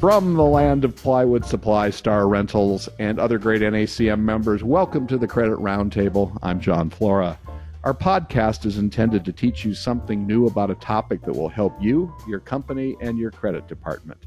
From 0.00 0.34
the 0.34 0.44
land 0.44 0.84
of 0.84 0.94
plywood 0.94 1.44
supply, 1.44 1.90
Star 1.90 2.28
Rentals, 2.28 2.88
and 3.00 3.18
other 3.18 3.36
great 3.36 3.62
NACM 3.62 4.20
members, 4.20 4.62
welcome 4.62 5.08
to 5.08 5.18
the 5.18 5.26
Credit 5.26 5.58
Roundtable. 5.58 6.38
I'm 6.40 6.60
Jon 6.60 6.88
Flora. 6.88 7.36
Our 7.82 7.94
podcast 7.94 8.64
is 8.64 8.78
intended 8.78 9.24
to 9.24 9.32
teach 9.32 9.64
you 9.64 9.74
something 9.74 10.24
new 10.24 10.46
about 10.46 10.70
a 10.70 10.76
topic 10.76 11.22
that 11.22 11.34
will 11.34 11.48
help 11.48 11.72
you, 11.82 12.14
your 12.28 12.38
company, 12.38 12.96
and 13.00 13.18
your 13.18 13.32
credit 13.32 13.66
department. 13.66 14.20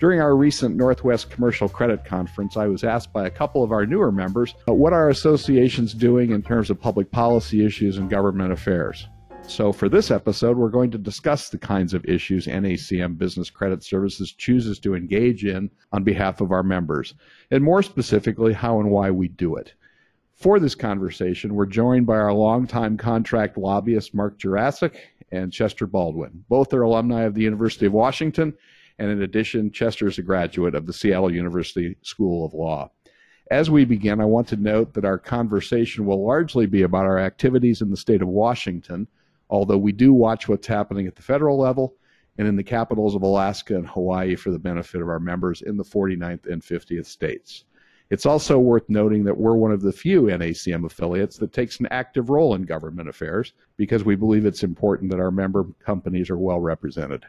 During 0.00 0.20
our 0.20 0.34
recent 0.34 0.74
Northwest 0.74 1.30
Commercial 1.30 1.68
Credit 1.68 2.04
Conference, 2.04 2.56
I 2.56 2.66
was 2.66 2.82
asked 2.82 3.12
by 3.12 3.24
a 3.24 3.30
couple 3.30 3.62
of 3.62 3.70
our 3.70 3.86
newer 3.86 4.10
members 4.10 4.56
what 4.66 4.92
our 4.92 5.10
association's 5.10 5.94
doing 5.94 6.32
in 6.32 6.42
terms 6.42 6.70
of 6.70 6.80
public 6.80 7.12
policy 7.12 7.64
issues 7.64 7.98
and 7.98 8.10
government 8.10 8.52
affairs. 8.52 9.06
So, 9.46 9.72
for 9.72 9.88
this 9.88 10.10
episode, 10.10 10.56
we're 10.56 10.68
going 10.68 10.90
to 10.90 10.98
discuss 10.98 11.48
the 11.48 11.58
kinds 11.58 11.94
of 11.94 12.04
issues 12.06 12.46
NACM 12.46 13.18
Business 13.18 13.50
Credit 13.50 13.84
Services 13.84 14.32
chooses 14.32 14.80
to 14.80 14.94
engage 14.94 15.44
in 15.44 15.70
on 15.92 16.02
behalf 16.02 16.40
of 16.40 16.50
our 16.50 16.62
members, 16.62 17.14
and 17.50 17.62
more 17.62 17.82
specifically, 17.82 18.52
how 18.52 18.80
and 18.80 18.90
why 18.90 19.10
we 19.10 19.28
do 19.28 19.54
it. 19.56 19.74
For 20.34 20.58
this 20.58 20.74
conversation, 20.74 21.54
we're 21.54 21.66
joined 21.66 22.06
by 22.06 22.16
our 22.16 22.32
longtime 22.32 22.96
contract 22.96 23.56
lobbyist, 23.56 24.14
Mark 24.14 24.38
Gjurasic, 24.38 24.96
and 25.30 25.52
Chester 25.52 25.86
Baldwin. 25.86 26.44
Both 26.48 26.72
are 26.72 26.82
alumni 26.82 27.22
of 27.22 27.34
the 27.34 27.42
University 27.42 27.86
of 27.86 27.92
Washington, 27.92 28.54
and 28.98 29.10
in 29.10 29.22
addition, 29.22 29.70
Chester 29.70 30.08
is 30.08 30.18
a 30.18 30.22
graduate 30.22 30.74
of 30.74 30.86
the 30.86 30.92
Seattle 30.92 31.32
University 31.32 31.96
School 32.02 32.44
of 32.44 32.54
Law. 32.54 32.90
As 33.50 33.70
we 33.70 33.84
begin, 33.84 34.20
I 34.20 34.24
want 34.24 34.48
to 34.48 34.56
note 34.56 34.94
that 34.94 35.04
our 35.04 35.18
conversation 35.18 36.06
will 36.06 36.26
largely 36.26 36.66
be 36.66 36.82
about 36.82 37.04
our 37.04 37.18
activities 37.18 37.82
in 37.82 37.90
the 37.90 37.96
state 37.96 38.22
of 38.22 38.28
Washington 38.28 39.06
although 39.54 39.78
we 39.78 39.92
do 39.92 40.12
watch 40.12 40.48
what's 40.48 40.66
happening 40.66 41.06
at 41.06 41.14
the 41.14 41.22
federal 41.22 41.56
level 41.56 41.94
and 42.38 42.48
in 42.48 42.56
the 42.56 42.62
capitals 42.62 43.14
of 43.14 43.22
Alaska 43.22 43.76
and 43.76 43.86
Hawaii 43.86 44.34
for 44.34 44.50
the 44.50 44.58
benefit 44.58 45.00
of 45.00 45.08
our 45.08 45.20
members 45.20 45.62
in 45.62 45.76
the 45.76 45.84
49th 45.84 46.46
and 46.50 46.60
50th 46.60 47.06
states. 47.06 47.64
It's 48.10 48.26
also 48.26 48.58
worth 48.58 48.88
noting 48.88 49.22
that 49.24 49.36
we're 49.36 49.54
one 49.54 49.70
of 49.70 49.80
the 49.80 49.92
few 49.92 50.22
NACM 50.22 50.84
affiliates 50.84 51.38
that 51.38 51.52
takes 51.52 51.78
an 51.78 51.86
active 51.92 52.30
role 52.30 52.56
in 52.56 52.62
government 52.62 53.08
affairs 53.08 53.52
because 53.76 54.04
we 54.04 54.16
believe 54.16 54.44
it's 54.44 54.64
important 54.64 55.10
that 55.12 55.20
our 55.20 55.30
member 55.30 55.64
companies 55.78 56.30
are 56.30 56.38
well 56.38 56.60
represented. 56.60 57.24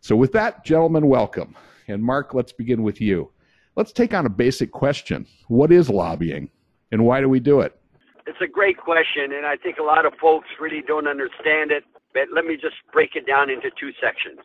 So, 0.00 0.16
with 0.16 0.32
that, 0.32 0.64
gentlemen, 0.64 1.06
welcome. 1.06 1.54
And 1.88 2.02
Mark, 2.02 2.34
let's 2.34 2.52
begin 2.52 2.82
with 2.82 3.00
you. 3.00 3.30
Let's 3.76 3.92
take 3.92 4.14
on 4.14 4.26
a 4.26 4.30
basic 4.30 4.72
question 4.72 5.26
What 5.48 5.70
is 5.70 5.90
lobbying 5.90 6.50
and 6.90 7.04
why 7.04 7.20
do 7.20 7.28
we 7.28 7.40
do 7.40 7.60
it? 7.60 7.78
It's 8.26 8.40
a 8.42 8.46
great 8.46 8.76
question, 8.76 9.38
and 9.38 9.46
I 9.46 9.56
think 9.56 9.78
a 9.78 9.84
lot 9.84 10.04
of 10.04 10.12
folks 10.20 10.48
really 10.60 10.82
don't 10.86 11.06
understand 11.06 11.70
it. 11.70 11.84
But 12.12 12.34
let 12.34 12.44
me 12.44 12.56
just 12.56 12.74
break 12.92 13.14
it 13.14 13.24
down 13.26 13.50
into 13.50 13.70
two 13.78 13.92
sections. 14.02 14.40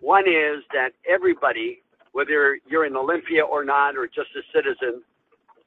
One 0.00 0.28
is 0.28 0.62
that 0.72 0.90
everybody, 1.08 1.82
whether 2.12 2.58
you're 2.68 2.86
in 2.86 2.94
Olympia 2.94 3.42
or 3.42 3.64
not, 3.64 3.96
or 3.96 4.06
just 4.06 4.30
a 4.38 4.42
citizen, 4.54 5.02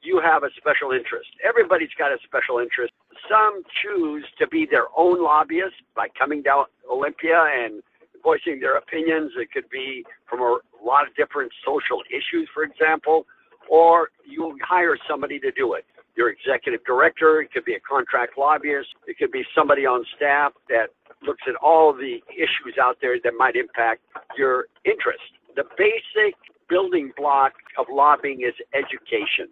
you 0.02 0.22
have 0.24 0.44
a 0.44 0.50
special 0.56 0.92
interest. 0.92 1.28
Everybody's 1.44 1.92
got 1.98 2.12
a 2.12 2.18
special 2.24 2.60
interest. 2.60 2.94
Some 3.28 3.64
choose 3.84 4.24
to 4.40 4.48
be 4.48 4.66
their 4.70 4.88
own 4.96 5.22
lobbyists 5.22 5.84
by 5.96 6.08
coming 6.18 6.42
down 6.42 6.66
Olympia 6.90 7.44
and 7.44 7.84
voicing 8.24 8.62
their 8.62 8.78
opinions. 8.78 9.32
It 9.36 9.52
could 9.52 9.70
be 9.70 10.06
from 10.30 10.40
a 10.40 10.60
lot 10.82 11.08
of 11.08 11.14
different 11.16 11.52
social 11.66 12.02
issues, 12.08 12.48
for 12.54 12.64
example, 12.64 13.26
or 13.70 14.12
you 14.26 14.58
hire 14.64 14.96
somebody 15.10 15.40
to 15.40 15.52
do 15.52 15.74
it 15.74 15.84
your 16.20 16.30
executive 16.30 16.84
director, 16.84 17.42
it 17.42 17.50
could 17.53 17.64
be 17.64 17.75
a 17.75 17.80
contract 17.80 18.38
lobbyist, 18.38 18.89
it 19.08 19.17
could 19.17 19.31
be 19.31 19.44
somebody 19.56 19.86
on 19.86 20.03
staff 20.17 20.52
that 20.67 20.88
looks 21.25 21.42
at 21.48 21.56
all 21.56 21.94
the 21.94 22.20
issues 22.36 22.75
out 22.80 22.98
there 23.02 23.16
that 23.23 23.34
might 23.38 23.56
impact 23.56 24.02
your 24.38 24.66
interest. 24.84 25.23
The 25.56 25.64
basic 25.78 26.36
building 26.67 27.12
block 27.16 27.53
of 27.78 27.86
lobbying 27.90 28.42
is 28.42 28.53
education. 28.73 29.47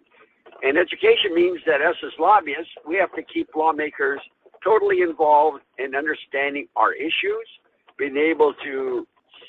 And 0.62 0.76
education 0.76 1.34
means 1.34 1.60
that 1.66 1.80
us 1.80 1.96
as 2.04 2.12
lobbyists, 2.18 2.72
we 2.86 2.96
have 2.96 3.12
to 3.14 3.22
keep 3.22 3.48
lawmakers 3.56 4.20
totally 4.62 5.00
involved 5.00 5.62
in 5.78 5.94
understanding 5.94 6.68
our 6.76 6.92
issues, 6.92 7.48
being 7.96 8.18
able 8.18 8.52
to 8.64 9.06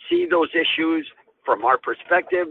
see 0.10 0.26
those 0.30 0.50
issues 0.56 1.06
from 1.46 1.66
our 1.66 1.78
perspective. 1.78 2.48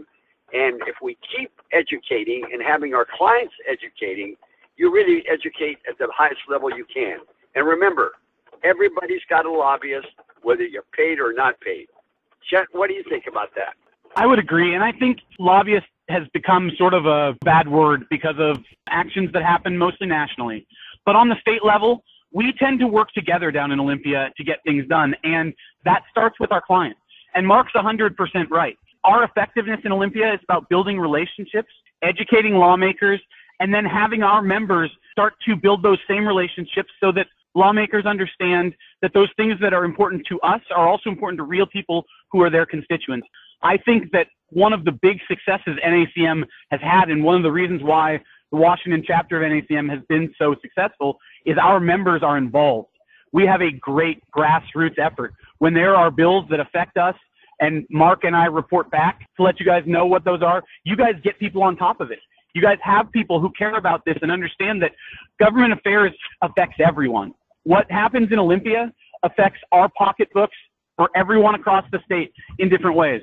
And 0.53 0.81
if 0.85 0.95
we 1.01 1.17
keep 1.35 1.51
educating 1.73 2.43
and 2.53 2.61
having 2.61 2.93
our 2.93 3.05
clients 3.17 3.53
educating, 3.67 4.35
you 4.79 4.91
really 4.91 5.23
educate 5.29 5.77
at 5.87 5.97
the 5.99 6.07
highest 6.15 6.39
level 6.49 6.69
you 6.71 6.85
can. 6.91 7.17
And 7.53 7.67
remember, 7.67 8.13
everybody's 8.63 9.21
got 9.29 9.45
a 9.45 9.51
lobbyist, 9.51 10.07
whether 10.41 10.63
you're 10.63 10.85
paid 10.97 11.19
or 11.19 11.33
not 11.33 11.59
paid. 11.59 11.87
Chet, 12.49 12.65
what 12.71 12.87
do 12.87 12.93
you 12.93 13.03
think 13.09 13.25
about 13.27 13.49
that? 13.55 13.73
I 14.15 14.25
would 14.25 14.39
agree. 14.39 14.73
And 14.73 14.83
I 14.83 14.93
think 14.93 15.19
lobbyist 15.37 15.85
has 16.07 16.23
become 16.33 16.71
sort 16.77 16.93
of 16.93 17.05
a 17.05 17.35
bad 17.43 17.67
word 17.67 18.05
because 18.09 18.35
of 18.39 18.63
actions 18.89 19.31
that 19.33 19.43
happen 19.43 19.77
mostly 19.77 20.07
nationally. 20.07 20.65
But 21.05 21.17
on 21.17 21.27
the 21.27 21.35
state 21.41 21.63
level, 21.63 22.01
we 22.31 22.53
tend 22.57 22.79
to 22.79 22.87
work 22.87 23.11
together 23.11 23.51
down 23.51 23.71
in 23.71 23.79
Olympia 23.81 24.31
to 24.37 24.43
get 24.45 24.59
things 24.65 24.87
done. 24.87 25.13
And 25.23 25.53
that 25.83 26.03
starts 26.09 26.39
with 26.39 26.53
our 26.53 26.61
clients. 26.61 26.99
And 27.35 27.45
Mark's 27.45 27.73
100% 27.73 28.15
right. 28.49 28.77
Our 29.03 29.25
effectiveness 29.25 29.81
in 29.83 29.91
Olympia 29.91 30.33
is 30.33 30.39
about 30.43 30.69
building 30.69 30.99
relationships, 30.99 31.69
educating 32.01 32.55
lawmakers, 32.55 33.19
and 33.59 33.73
then 33.73 33.85
having 33.85 34.23
our 34.23 34.41
members 34.41 34.91
start 35.11 35.33
to 35.47 35.55
build 35.55 35.83
those 35.83 35.99
same 36.07 36.27
relationships 36.27 36.89
so 36.99 37.11
that 37.11 37.27
lawmakers 37.55 38.05
understand 38.05 38.73
that 39.01 39.13
those 39.13 39.29
things 39.35 39.55
that 39.61 39.73
are 39.73 39.83
important 39.83 40.25
to 40.27 40.39
us 40.41 40.61
are 40.75 40.87
also 40.87 41.09
important 41.09 41.37
to 41.37 41.43
real 41.43 41.65
people 41.65 42.05
who 42.31 42.41
are 42.41 42.49
their 42.49 42.65
constituents. 42.65 43.27
I 43.61 43.77
think 43.77 44.11
that 44.11 44.27
one 44.49 44.73
of 44.73 44.85
the 44.85 44.91
big 44.91 45.19
successes 45.27 45.77
NACM 45.85 46.43
has 46.71 46.79
had, 46.81 47.09
and 47.09 47.23
one 47.23 47.35
of 47.35 47.43
the 47.43 47.51
reasons 47.51 47.83
why 47.83 48.21
the 48.51 48.57
Washington 48.57 49.03
chapter 49.05 49.43
of 49.43 49.51
NACM 49.51 49.89
has 49.89 49.99
been 50.07 50.33
so 50.37 50.55
successful, 50.61 51.19
is 51.45 51.57
our 51.61 51.79
members 51.79 52.23
are 52.23 52.37
involved. 52.37 52.89
We 53.31 53.45
have 53.45 53.61
a 53.61 53.71
great 53.71 54.23
grassroots 54.35 54.97
effort. 54.97 55.33
When 55.59 55.73
there 55.73 55.95
are 55.95 56.09
bills 56.09 56.45
that 56.49 56.59
affect 56.59 56.97
us, 56.97 57.15
and 57.59 57.85
Mark 57.89 58.23
and 58.23 58.35
I 58.35 58.45
report 58.45 58.89
back 58.89 59.19
to 59.35 59.43
let 59.43 59.59
you 59.59 59.65
guys 59.65 59.83
know 59.85 60.05
what 60.05 60.23
those 60.23 60.41
are, 60.41 60.63
you 60.85 60.95
guys 60.95 61.15
get 61.23 61.37
people 61.37 61.61
on 61.61 61.75
top 61.75 61.99
of 61.99 62.09
it. 62.09 62.19
You 62.53 62.61
guys 62.61 62.77
have 62.81 63.11
people 63.11 63.39
who 63.39 63.51
care 63.51 63.75
about 63.75 64.03
this 64.05 64.17
and 64.21 64.31
understand 64.31 64.81
that 64.81 64.91
government 65.39 65.73
affairs 65.73 66.13
affects 66.41 66.77
everyone. 66.83 67.33
What 67.63 67.89
happens 67.91 68.31
in 68.31 68.39
Olympia 68.39 68.91
affects 69.23 69.59
our 69.71 69.89
pocketbooks 69.97 70.55
for 70.97 71.09
everyone 71.15 71.55
across 71.55 71.85
the 71.91 71.99
state 72.05 72.33
in 72.57 72.69
different 72.69 72.95
ways. 72.95 73.21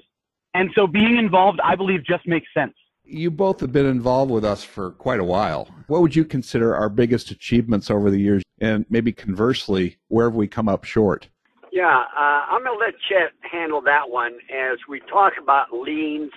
And 0.54 0.70
so 0.74 0.86
being 0.86 1.18
involved, 1.18 1.60
I 1.62 1.74
believe, 1.76 2.04
just 2.04 2.26
makes 2.26 2.46
sense. 2.54 2.72
You 3.04 3.30
both 3.30 3.60
have 3.60 3.72
been 3.72 3.86
involved 3.86 4.30
with 4.30 4.44
us 4.44 4.64
for 4.64 4.92
quite 4.92 5.20
a 5.20 5.24
while. 5.24 5.68
What 5.86 6.02
would 6.02 6.16
you 6.16 6.24
consider 6.24 6.74
our 6.74 6.88
biggest 6.88 7.30
achievements 7.30 7.90
over 7.90 8.10
the 8.10 8.18
years? 8.18 8.42
And 8.60 8.86
maybe 8.88 9.12
conversely, 9.12 9.98
where 10.08 10.26
have 10.26 10.34
we 10.34 10.48
come 10.48 10.68
up 10.68 10.84
short? 10.84 11.28
Yeah, 11.72 12.04
uh, 12.16 12.46
I'm 12.50 12.64
going 12.64 12.78
to 12.78 12.84
let 12.84 12.94
Chet 13.08 13.32
handle 13.42 13.82
that 13.82 14.08
one 14.08 14.32
as 14.50 14.78
we 14.88 15.00
talk 15.00 15.34
about 15.40 15.72
liens 15.72 16.32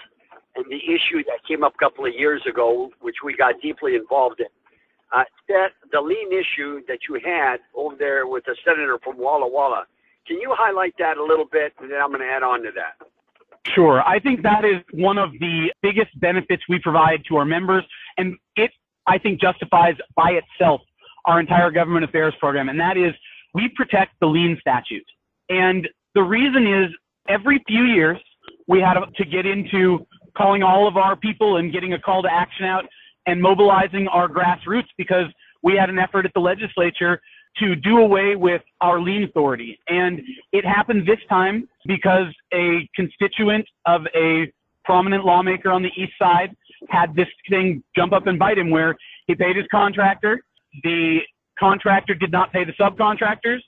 and 0.55 0.65
the 0.69 0.77
issue 0.77 1.23
that 1.25 1.39
came 1.47 1.63
up 1.63 1.73
a 1.75 1.77
couple 1.77 2.05
of 2.05 2.13
years 2.13 2.41
ago, 2.49 2.91
which 3.01 3.17
we 3.23 3.35
got 3.35 3.55
deeply 3.61 3.95
involved 3.95 4.39
in. 4.39 4.47
Uh, 5.11 5.23
that 5.47 5.69
the 5.91 5.99
lien 5.99 6.31
issue 6.31 6.81
that 6.87 6.99
you 7.09 7.19
had 7.23 7.57
over 7.73 7.95
there 7.95 8.27
with 8.27 8.43
the 8.45 8.55
senator 8.63 8.99
from 9.03 9.17
Walla 9.17 9.47
Walla. 9.47 9.85
Can 10.27 10.39
you 10.39 10.53
highlight 10.55 10.93
that 10.99 11.17
a 11.17 11.23
little 11.23 11.47
bit, 11.51 11.73
and 11.79 11.91
then 11.91 11.99
I'm 11.99 12.09
going 12.09 12.19
to 12.19 12.27
add 12.27 12.43
on 12.43 12.61
to 12.61 12.69
that. 12.75 13.07
Sure. 13.73 14.01
I 14.01 14.19
think 14.19 14.43
that 14.43 14.63
is 14.65 14.81
one 14.91 15.17
of 15.17 15.31
the 15.39 15.71
biggest 15.81 16.17
benefits 16.19 16.63
we 16.69 16.79
provide 16.79 17.23
to 17.27 17.37
our 17.37 17.45
members, 17.45 17.83
and 18.17 18.37
it, 18.55 18.71
I 19.07 19.17
think, 19.17 19.41
justifies 19.41 19.95
by 20.15 20.39
itself 20.41 20.81
our 21.25 21.39
entire 21.39 21.71
government 21.71 22.05
affairs 22.05 22.33
program, 22.39 22.69
and 22.69 22.79
that 22.79 22.97
is 22.97 23.13
we 23.53 23.69
protect 23.75 24.19
the 24.19 24.27
lien 24.27 24.57
statute. 24.61 25.05
And 25.49 25.87
the 26.13 26.21
reason 26.23 26.67
is 26.67 26.91
every 27.27 27.63
few 27.67 27.83
years 27.83 28.17
we 28.67 28.79
had 28.79 28.95
to 29.15 29.25
get 29.25 29.45
into 29.45 30.05
calling 30.39 30.63
all 30.63 30.87
of 30.87 30.95
our 30.95 31.15
people 31.15 31.57
and 31.57 31.73
getting 31.73 31.93
a 31.93 31.99
call 31.99 32.23
to 32.23 32.29
action 32.31 32.65
out 32.65 32.85
and 33.27 33.41
mobilizing 33.41 34.07
our 34.07 34.29
grassroots 34.29 34.87
because 34.97 35.25
we 35.61 35.75
had 35.75 35.89
an 35.89 35.99
effort 35.99 36.25
at 36.25 36.31
the 36.33 36.39
legislature 36.39 37.19
to 37.57 37.75
do 37.75 37.97
away 37.97 38.35
with 38.35 38.61
our 38.79 39.01
lien 39.01 39.23
authority. 39.23 39.77
And 39.89 40.21
it 40.53 40.63
happened 40.65 41.05
this 41.05 41.19
time 41.27 41.67
because 41.85 42.27
a 42.53 42.87
constituent 42.95 43.65
of 43.85 44.01
a 44.15 44.51
prominent 44.85 45.25
lawmaker 45.25 45.71
on 45.71 45.83
the 45.83 45.91
east 45.97 46.13
side 46.17 46.55
had 46.87 47.13
this 47.15 47.27
thing 47.49 47.83
jump 47.95 48.13
up 48.13 48.27
and 48.27 48.39
bite 48.39 48.57
him 48.57 48.69
where 48.69 48.95
he 49.27 49.35
paid 49.35 49.57
his 49.57 49.65
contractor. 49.69 50.41
The 50.83 51.19
contractor 51.59 52.15
did 52.15 52.31
not 52.31 52.53
pay 52.53 52.63
the 52.63 52.73
subcontractors. 52.79 53.59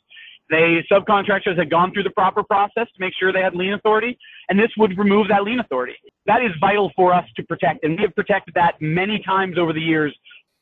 The 0.51 0.83
subcontractors 0.91 1.57
had 1.57 1.69
gone 1.69 1.93
through 1.93 2.03
the 2.03 2.09
proper 2.11 2.43
process 2.43 2.85
to 2.85 2.99
make 2.99 3.13
sure 3.17 3.31
they 3.31 3.41
had 3.41 3.55
lien 3.55 3.71
authority, 3.71 4.17
and 4.49 4.59
this 4.59 4.69
would 4.77 4.97
remove 4.97 5.29
that 5.29 5.43
lien 5.43 5.61
authority. 5.61 5.95
That 6.25 6.43
is 6.43 6.51
vital 6.59 6.91
for 6.93 7.13
us 7.13 7.23
to 7.37 7.43
protect, 7.43 7.85
and 7.85 7.95
we 7.95 8.03
have 8.03 8.13
protected 8.13 8.53
that 8.55 8.73
many 8.81 9.23
times 9.25 9.57
over 9.57 9.71
the 9.71 9.79
years. 9.79 10.13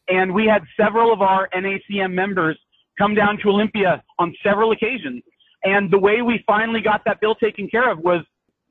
And 0.08 0.32
we 0.32 0.46
had 0.46 0.62
several 0.80 1.12
of 1.12 1.24
our 1.24 1.50
NACM 1.56 2.14
members 2.14 2.58
come 3.00 3.16
down 3.16 3.40
to 3.40 3.50
Olympia 3.50 4.04
on 4.20 4.36
several 4.44 4.74
occasions. 4.74 5.24
And 5.64 5.90
the 5.90 5.98
way 5.98 6.22
we 6.22 6.44
finally 6.46 6.82
got 6.82 7.02
that 7.06 7.20
bill 7.20 7.34
taken 7.34 7.68
care 7.68 7.92
of 7.92 7.98
was 7.98 8.24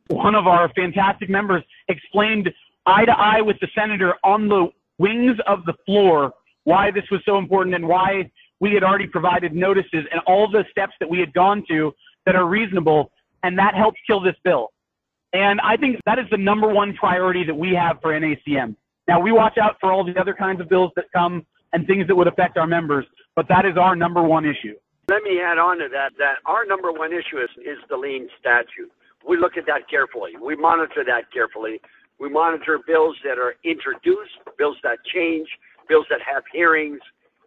one 0.07 0.37
of 0.37 0.47
our 0.47 0.71
fantastic 0.75 1.29
members 1.29 1.65
explained 1.89 2.49
eye 2.87 3.05
to 3.05 3.13
eye 3.13 3.41
with 3.41 3.57
the 3.61 3.69
senator 3.75 4.15
on 4.23 4.49
the 4.49 4.69
wings 4.99 5.37
of 5.49 5.65
the 5.65 5.75
floor 5.85 6.33
why 6.63 6.91
this 6.91 7.05
was 7.11 7.21
so 7.25 7.39
important 7.39 7.75
and 7.75 7.89
why 7.89 8.31
we 8.61 8.73
had 8.75 8.83
already 8.83 9.07
provided 9.07 9.55
notices 9.55 10.05
and 10.11 10.21
all 10.27 10.51
the 10.51 10.65
steps 10.71 10.93
that 11.01 11.09
we 11.09 11.19
had 11.19 11.33
gone 11.33 11.65
to 11.69 11.93
that 12.27 12.37
are 12.37 12.47
reasonable. 12.47 13.11
And 13.43 13.59
that 13.59 13.75
helped 13.75 13.99
kill 14.07 14.21
this 14.21 14.35
bill. 14.45 14.71
And 15.33 15.61
I 15.61 15.77
think 15.77 16.01
that 16.07 16.19
is 16.19 16.25
the 16.31 16.39
number 16.39 16.69
one 16.69 16.95
priority 16.95 17.45
that 17.45 17.55
we 17.55 17.75
have 17.75 18.01
for 18.01 18.19
NACM. 18.19 18.75
Now 19.07 19.21
we 19.21 19.33
watch 19.33 19.59
out 19.59 19.77
for 19.81 19.93
all 19.93 20.05
the 20.05 20.19
other 20.19 20.35
kinds 20.35 20.61
of 20.61 20.69
bills 20.69 20.91
that 20.97 21.07
come 21.15 21.47
and 21.73 21.87
things 21.87 22.07
that 22.09 22.17
would 22.17 22.27
affect 22.27 22.57
our 22.57 22.67
members, 22.67 23.05
but 23.37 23.47
that 23.49 23.65
is 23.65 23.77
our 23.77 23.95
number 23.95 24.23
one 24.23 24.45
issue. 24.45 24.75
Let 25.09 25.23
me 25.23 25.41
add 25.41 25.59
on 25.59 25.79
to 25.79 25.89
that 25.93 26.13
that 26.19 26.37
our 26.47 26.67
number 26.67 26.93
one 26.93 27.13
issue 27.13 27.39
is, 27.39 27.51
is 27.65 27.79
the 27.89 27.97
lien 27.97 28.29
statute. 28.39 28.91
We 29.27 29.37
look 29.37 29.57
at 29.57 29.67
that 29.67 29.89
carefully. 29.89 30.33
We 30.41 30.57
monitor 30.57 31.05
that 31.05 31.33
carefully. 31.33 31.81
We 32.19 32.29
monitor 32.29 32.79
bills 32.87 33.17
that 33.25 33.39
are 33.39 33.55
introduced, 33.65 34.37
bills 34.59 34.77
that 34.83 34.99
change, 35.15 35.49
bills 35.89 36.07
that 36.11 36.21
have 36.31 36.43
hearings, 36.53 37.01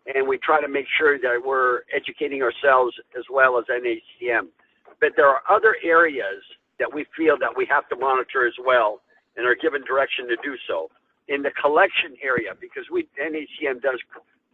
and 0.07 0.27
we 0.27 0.37
try 0.37 0.61
to 0.61 0.67
make 0.67 0.85
sure 0.97 1.19
that 1.19 1.41
we're 1.45 1.81
educating 1.93 2.41
ourselves 2.41 2.95
as 3.17 3.23
well 3.29 3.57
as 3.57 3.65
NACM. 3.69 4.47
But 4.99 5.13
there 5.15 5.27
are 5.27 5.41
other 5.49 5.75
areas 5.83 6.41
that 6.79 6.91
we 6.91 7.05
feel 7.15 7.37
that 7.39 7.53
we 7.55 7.67
have 7.69 7.87
to 7.89 7.95
monitor 7.95 8.47
as 8.47 8.53
well 8.63 9.01
and 9.37 9.45
are 9.45 9.55
given 9.55 9.83
direction 9.85 10.27
to 10.27 10.35
do 10.43 10.55
so. 10.67 10.89
In 11.27 11.41
the 11.41 11.51
collection 11.61 12.17
area, 12.21 12.51
because 12.59 12.83
we 12.91 13.07
NACM 13.21 13.81
does 13.81 13.99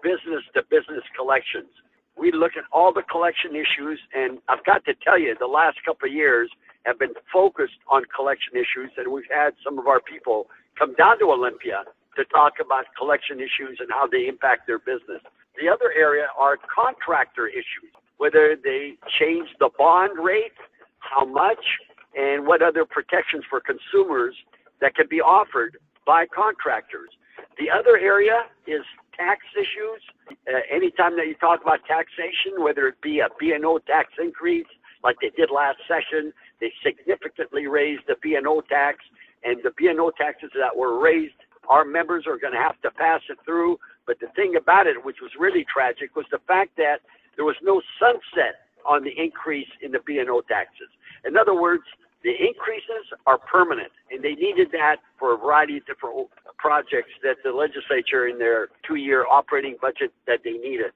business 0.04 0.44
to 0.54 0.62
business 0.70 1.04
collections. 1.16 1.70
We 2.18 2.32
look 2.32 2.54
at 2.58 2.66
all 2.72 2.94
the 2.94 3.04
collection 3.04 3.56
issues, 3.56 4.00
and 4.14 4.40
I've 4.50 4.66
got 4.66 4.86
to 4.86 4.94
tell 5.04 5.20
you, 5.20 5.36
the 5.40 5.48
last 5.48 5.78
couple 5.86 6.10
of 6.10 6.14
years 6.14 6.50
have 6.86 6.98
been 7.00 7.14
focused 7.32 7.78
on 7.90 8.04
collection 8.16 8.54
issues, 8.56 8.92
and 8.98 9.12
we've 9.12 9.30
had 9.30 9.52
some 9.64 9.78
of 9.78 9.88
our 9.88 10.02
people 10.02 10.48
come 10.78 10.94
down 10.96 11.20
to 11.20 11.26
Olympia 11.32 11.84
to 12.16 12.26
talk 12.26 12.54
about 12.64 12.86
collection 12.98 13.38
issues 13.38 13.78
and 13.80 13.90
how 13.90 14.08
they 14.08 14.28
impact 14.28 14.66
their 14.66 14.80
business. 14.80 15.22
The 15.60 15.70
other 15.70 15.92
area 15.98 16.28
are 16.38 16.58
contractor 16.74 17.48
issues, 17.48 17.92
whether 18.18 18.56
they 18.62 18.94
change 19.20 19.48
the 19.60 19.70
bond 19.78 20.24
rate, 20.24 20.58
how 21.00 21.26
much, 21.26 21.64
and 22.16 22.46
what 22.46 22.62
other 22.62 22.86
protections 22.86 23.44
for 23.50 23.62
consumers 23.62 24.36
that 24.82 24.96
can 24.96 25.08
be 25.10 25.22
offered 25.22 25.78
by 26.06 26.26
contractors. 26.34 27.10
The 27.60 27.70
other 27.70 27.98
area 27.98 28.46
is 28.66 28.82
tax 29.18 29.42
issues. 29.58 30.02
Uh, 30.48 30.62
anytime 30.72 31.18
that 31.18 31.28
you 31.28 31.36
talk 31.36 31.62
about 31.62 31.80
taxation, 31.88 32.62
whether 32.62 32.88
it 32.88 33.02
be 33.02 33.20
a 33.20 33.30
B&O 33.40 33.80
tax 33.80 34.14
increase, 34.22 34.68
like 35.04 35.18
they 35.22 35.32
did 35.36 35.50
last 35.54 35.78
session, 35.88 36.34
they 36.62 36.72
significantly 36.86 37.68
raised 37.68 38.04
the 38.08 38.16
B&O 38.22 38.62
tax, 38.62 39.00
and 39.44 39.58
the 39.64 39.72
B&O 39.78 40.12
taxes 40.18 40.52
that 40.56 40.76
were 40.76 41.00
raised 41.00 41.34
our 41.70 41.84
members 41.84 42.26
are 42.28 42.38
going 42.38 42.54
to 42.54 42.60
have 42.60 42.80
to 42.82 42.92
pass 42.92 43.22
it 43.30 43.38
through. 43.46 43.78
But 44.08 44.20
the 44.20 44.28
thing 44.36 44.56
about 44.56 44.88
it, 44.88 44.96
which 45.04 45.18
was 45.22 45.32
really 45.38 45.66
tragic, 45.72 46.16
was 46.16 46.26
the 46.32 46.40
fact 46.48 46.78
that 46.78 47.04
there 47.36 47.46
was 47.46 47.58
no 47.62 47.82
sunset 48.00 48.66
on 48.88 49.04
the 49.04 49.12
increase 49.22 49.68
in 49.84 49.92
the 49.92 50.00
B&O 50.08 50.42
taxes. 50.48 50.88
In 51.26 51.38
other 51.38 51.54
words, 51.54 51.84
the 52.24 52.32
increases 52.32 53.06
are 53.28 53.38
permanent, 53.38 53.92
and 54.10 54.24
they 54.24 54.34
needed 54.34 54.70
that 54.72 54.98
for 55.20 55.34
a 55.34 55.38
variety 55.38 55.78
of 55.78 55.86
different 55.86 56.30
projects 56.58 57.12
that 57.22 57.36
the 57.44 57.52
legislature 57.52 58.28
in 58.28 58.40
their 58.40 58.70
two-year 58.88 59.26
operating 59.30 59.76
budget 59.82 60.12
that 60.26 60.40
they 60.44 60.54
needed. 60.54 60.92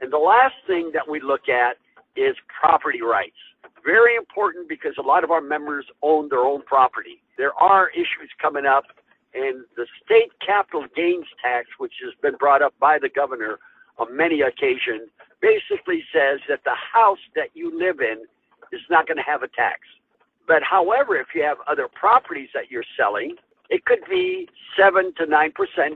And 0.00 0.12
the 0.12 0.18
last 0.18 0.54
thing 0.66 0.90
that 0.92 1.08
we 1.08 1.20
look 1.20 1.48
at 1.48 1.78
is 2.16 2.36
property 2.60 3.00
rights. 3.00 3.38
Very 3.84 4.16
important 4.16 4.68
because 4.68 4.92
a 4.98 5.02
lot 5.02 5.24
of 5.24 5.30
our 5.30 5.40
members 5.40 5.86
own 6.02 6.28
their 6.28 6.40
own 6.40 6.62
property. 6.62 7.22
There 7.38 7.54
are 7.54 7.88
issues 7.90 8.30
coming 8.42 8.66
up 8.66 8.84
and 9.36 9.64
the 9.76 9.86
state 10.04 10.32
capital 10.44 10.86
gains 10.94 11.26
tax, 11.42 11.68
which 11.78 11.94
has 12.04 12.14
been 12.22 12.36
brought 12.36 12.62
up 12.62 12.74
by 12.80 12.98
the 12.98 13.08
governor 13.08 13.58
on 13.98 14.16
many 14.16 14.40
occasions, 14.40 15.10
basically 15.40 16.02
says 16.12 16.40
that 16.48 16.64
the 16.64 16.74
house 16.74 17.18
that 17.34 17.50
you 17.54 17.76
live 17.78 18.00
in 18.00 18.24
is 18.72 18.80
not 18.90 19.06
going 19.06 19.16
to 19.16 19.22
have 19.22 19.42
a 19.42 19.48
tax. 19.48 19.80
But 20.48 20.62
however, 20.62 21.16
if 21.16 21.28
you 21.34 21.42
have 21.42 21.58
other 21.66 21.88
properties 21.88 22.48
that 22.54 22.70
you're 22.70 22.84
selling, 22.96 23.36
it 23.68 23.84
could 23.84 24.04
be 24.08 24.48
7 24.78 25.12
to 25.18 25.26
9%, 25.26 25.52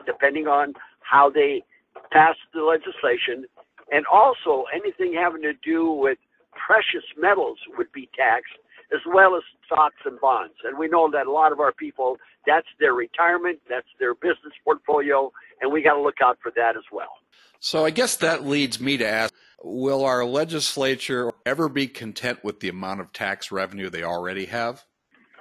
depending 0.06 0.46
on 0.48 0.74
how 1.00 1.30
they 1.30 1.62
pass 2.10 2.36
the 2.52 2.62
legislation. 2.62 3.44
And 3.92 4.04
also, 4.06 4.64
anything 4.72 5.14
having 5.14 5.42
to 5.42 5.52
do 5.64 5.90
with 5.90 6.18
precious 6.52 7.04
metals 7.16 7.58
would 7.76 7.90
be 7.92 8.08
taxed 8.16 8.52
as 8.92 9.00
well 9.06 9.36
as 9.36 9.42
stocks 9.66 9.96
and 10.04 10.20
bonds. 10.20 10.54
And 10.64 10.78
we 10.78 10.88
know 10.88 11.10
that 11.10 11.26
a 11.26 11.32
lot 11.32 11.52
of 11.52 11.60
our 11.60 11.72
people, 11.72 12.16
that's 12.46 12.66
their 12.78 12.94
retirement, 12.94 13.60
that's 13.68 13.86
their 13.98 14.14
business 14.14 14.52
portfolio, 14.64 15.32
and 15.60 15.72
we 15.72 15.82
got 15.82 15.94
to 15.94 16.02
look 16.02 16.20
out 16.22 16.38
for 16.42 16.52
that 16.56 16.76
as 16.76 16.84
well. 16.92 17.12
So 17.60 17.84
I 17.84 17.90
guess 17.90 18.16
that 18.16 18.46
leads 18.46 18.80
me 18.80 18.96
to 18.96 19.06
ask 19.06 19.34
Will 19.62 20.04
our 20.04 20.24
legislature 20.24 21.30
ever 21.44 21.68
be 21.68 21.86
content 21.86 22.42
with 22.42 22.60
the 22.60 22.70
amount 22.70 23.00
of 23.00 23.12
tax 23.12 23.52
revenue 23.52 23.90
they 23.90 24.02
already 24.02 24.46
have? 24.46 24.84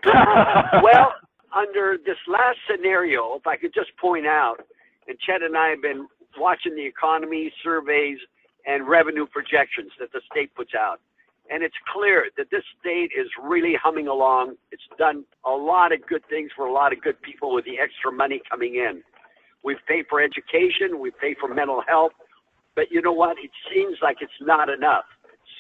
well, 0.06 1.14
under 1.56 1.98
this 2.06 2.18
last 2.28 2.58
scenario, 2.70 3.36
if 3.36 3.48
I 3.48 3.56
could 3.56 3.74
just 3.74 3.96
point 3.98 4.28
out, 4.28 4.58
and 5.08 5.18
Chet 5.20 5.42
and 5.42 5.58
I 5.58 5.70
have 5.70 5.82
been 5.82 6.08
watching 6.38 6.76
the 6.76 6.86
economy 6.86 7.52
surveys 7.64 8.18
and 8.66 8.88
revenue 8.88 9.26
projections 9.26 9.92
that 10.00 10.12
the 10.12 10.22
state 10.30 10.54
puts 10.54 10.72
out. 10.78 11.00
And 11.50 11.64
it's 11.64 11.76
clear 11.92 12.30
that 12.38 12.48
this 12.52 12.64
state 12.80 13.10
is 13.18 13.28
really 13.42 13.74
humming 13.82 14.08
along. 14.08 14.56
It's 14.72 14.84
done 14.98 15.26
a 15.46 15.52
lot 15.52 15.92
of 15.92 16.06
good 16.08 16.22
things 16.30 16.52
for 16.56 16.66
a 16.66 16.72
lot 16.72 16.94
of 16.94 17.02
good 17.02 17.20
people 17.22 17.54
with 17.54 17.66
the 17.66 17.80
extra 17.80 18.12
money 18.12 18.42
coming 18.50 18.76
in. 18.76 19.02
We've 19.64 19.84
paid 19.88 20.06
for 20.10 20.22
education, 20.22 21.00
we've 21.00 21.18
paid 21.20 21.38
for 21.40 21.54
mental 21.54 21.82
health, 21.88 22.14
but 22.76 22.86
you 22.92 23.02
know 23.02 23.12
what? 23.12 23.38
It 23.44 23.52
seems 23.74 23.98
like 24.02 24.18
it's 24.22 24.32
not 24.40 24.70
enough. 24.70 25.06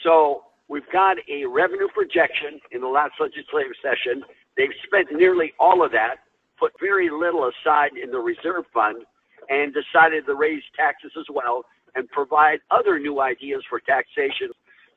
So 0.04 0.44
we've 0.70 0.90
got 0.94 1.18
a 1.28 1.46
revenue 1.46 1.90
projection 1.94 2.62
in 2.72 2.82
the 2.82 2.88
last 2.88 3.14
legislative 3.20 3.74
session. 3.82 4.24
They've 4.56 4.70
spent 4.86 5.12
nearly 5.12 5.54
all 5.60 5.84
of 5.84 5.92
that, 5.92 6.18
put 6.60 6.72
very 6.80 7.10
little 7.10 7.50
aside 7.50 7.92
in 8.02 8.12
the 8.12 8.20
reserve 8.20 8.66
fund, 8.74 9.04
and 9.50 9.74
decided 9.74 10.26
to 10.28 10.36
raise 10.36 10.64
taxes 10.78 11.12
as 11.18 11.26
well 11.34 11.66
and 11.96 12.08
provide 12.10 12.60
other 12.70 13.00
new 13.00 13.20
ideas 13.20 13.64
for 13.68 13.80
taxation 13.80 14.50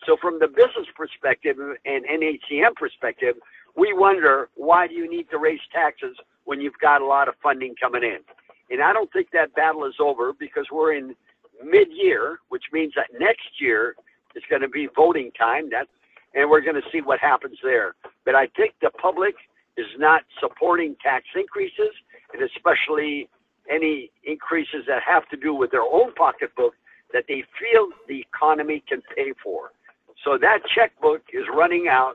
so 0.07 0.17
from 0.21 0.39
the 0.39 0.49
business 0.49 0.87
perspective 0.97 1.57
and 1.59 2.05
NACM 2.05 2.75
perspective, 2.77 3.37
we 3.77 3.93
wonder 3.93 4.49
why 4.55 4.87
do 4.87 4.95
you 4.95 5.09
need 5.09 5.31
to 5.31 5.39
raise 5.39 5.61
taxes 5.73 6.17
when 6.45 6.61
you've 6.61 6.79
got 6.81 7.01
a 7.01 7.07
lot 7.07 7.29
of 7.29 7.35
funding 7.43 7.75
coming 7.81 8.03
in? 8.03 8.19
And 8.71 8.83
I 8.83 8.93
don't 8.93 9.13
think 9.13 9.29
that 9.33 9.55
battle 9.55 9.85
is 9.85 9.95
over 10.01 10.33
because 10.33 10.67
we're 10.73 10.95
in 10.95 11.15
mid-year, 11.65 12.39
which 12.49 12.65
means 12.73 12.93
that 12.97 13.07
next 13.19 13.61
year 13.61 13.95
is 14.35 14.43
going 14.51 14.63
to 14.63 14.69
be 14.69 14.89
voting 14.97 15.31
time. 15.39 15.71
That, 15.71 15.87
and 16.35 16.49
we're 16.49 16.63
going 16.63 16.77
to 16.77 16.89
see 16.91 17.01
what 17.01 17.19
happens 17.21 17.59
there. 17.63 17.95
But 18.25 18.35
I 18.35 18.49
think 18.57 18.75
the 18.81 18.91
public 18.91 19.35
is 19.77 19.87
not 19.99 20.23
supporting 20.41 20.97
tax 21.03 21.25
increases, 21.37 21.93
and 22.33 22.43
especially 22.43 23.29
any 23.71 24.11
increases 24.25 24.85
that 24.89 25.03
have 25.07 25.29
to 25.29 25.37
do 25.37 25.55
with 25.55 25.71
their 25.71 25.83
own 25.83 26.13
pocketbook 26.15 26.75
that 27.13 27.25
they 27.29 27.45
feel 27.61 27.89
the 28.09 28.21
economy 28.21 28.83
can 28.89 29.03
pay 29.15 29.33
for. 29.43 29.71
So 30.25 30.39
that 30.41 30.61
checkbook 30.75 31.23
is 31.33 31.45
running 31.55 31.89
out, 31.89 32.15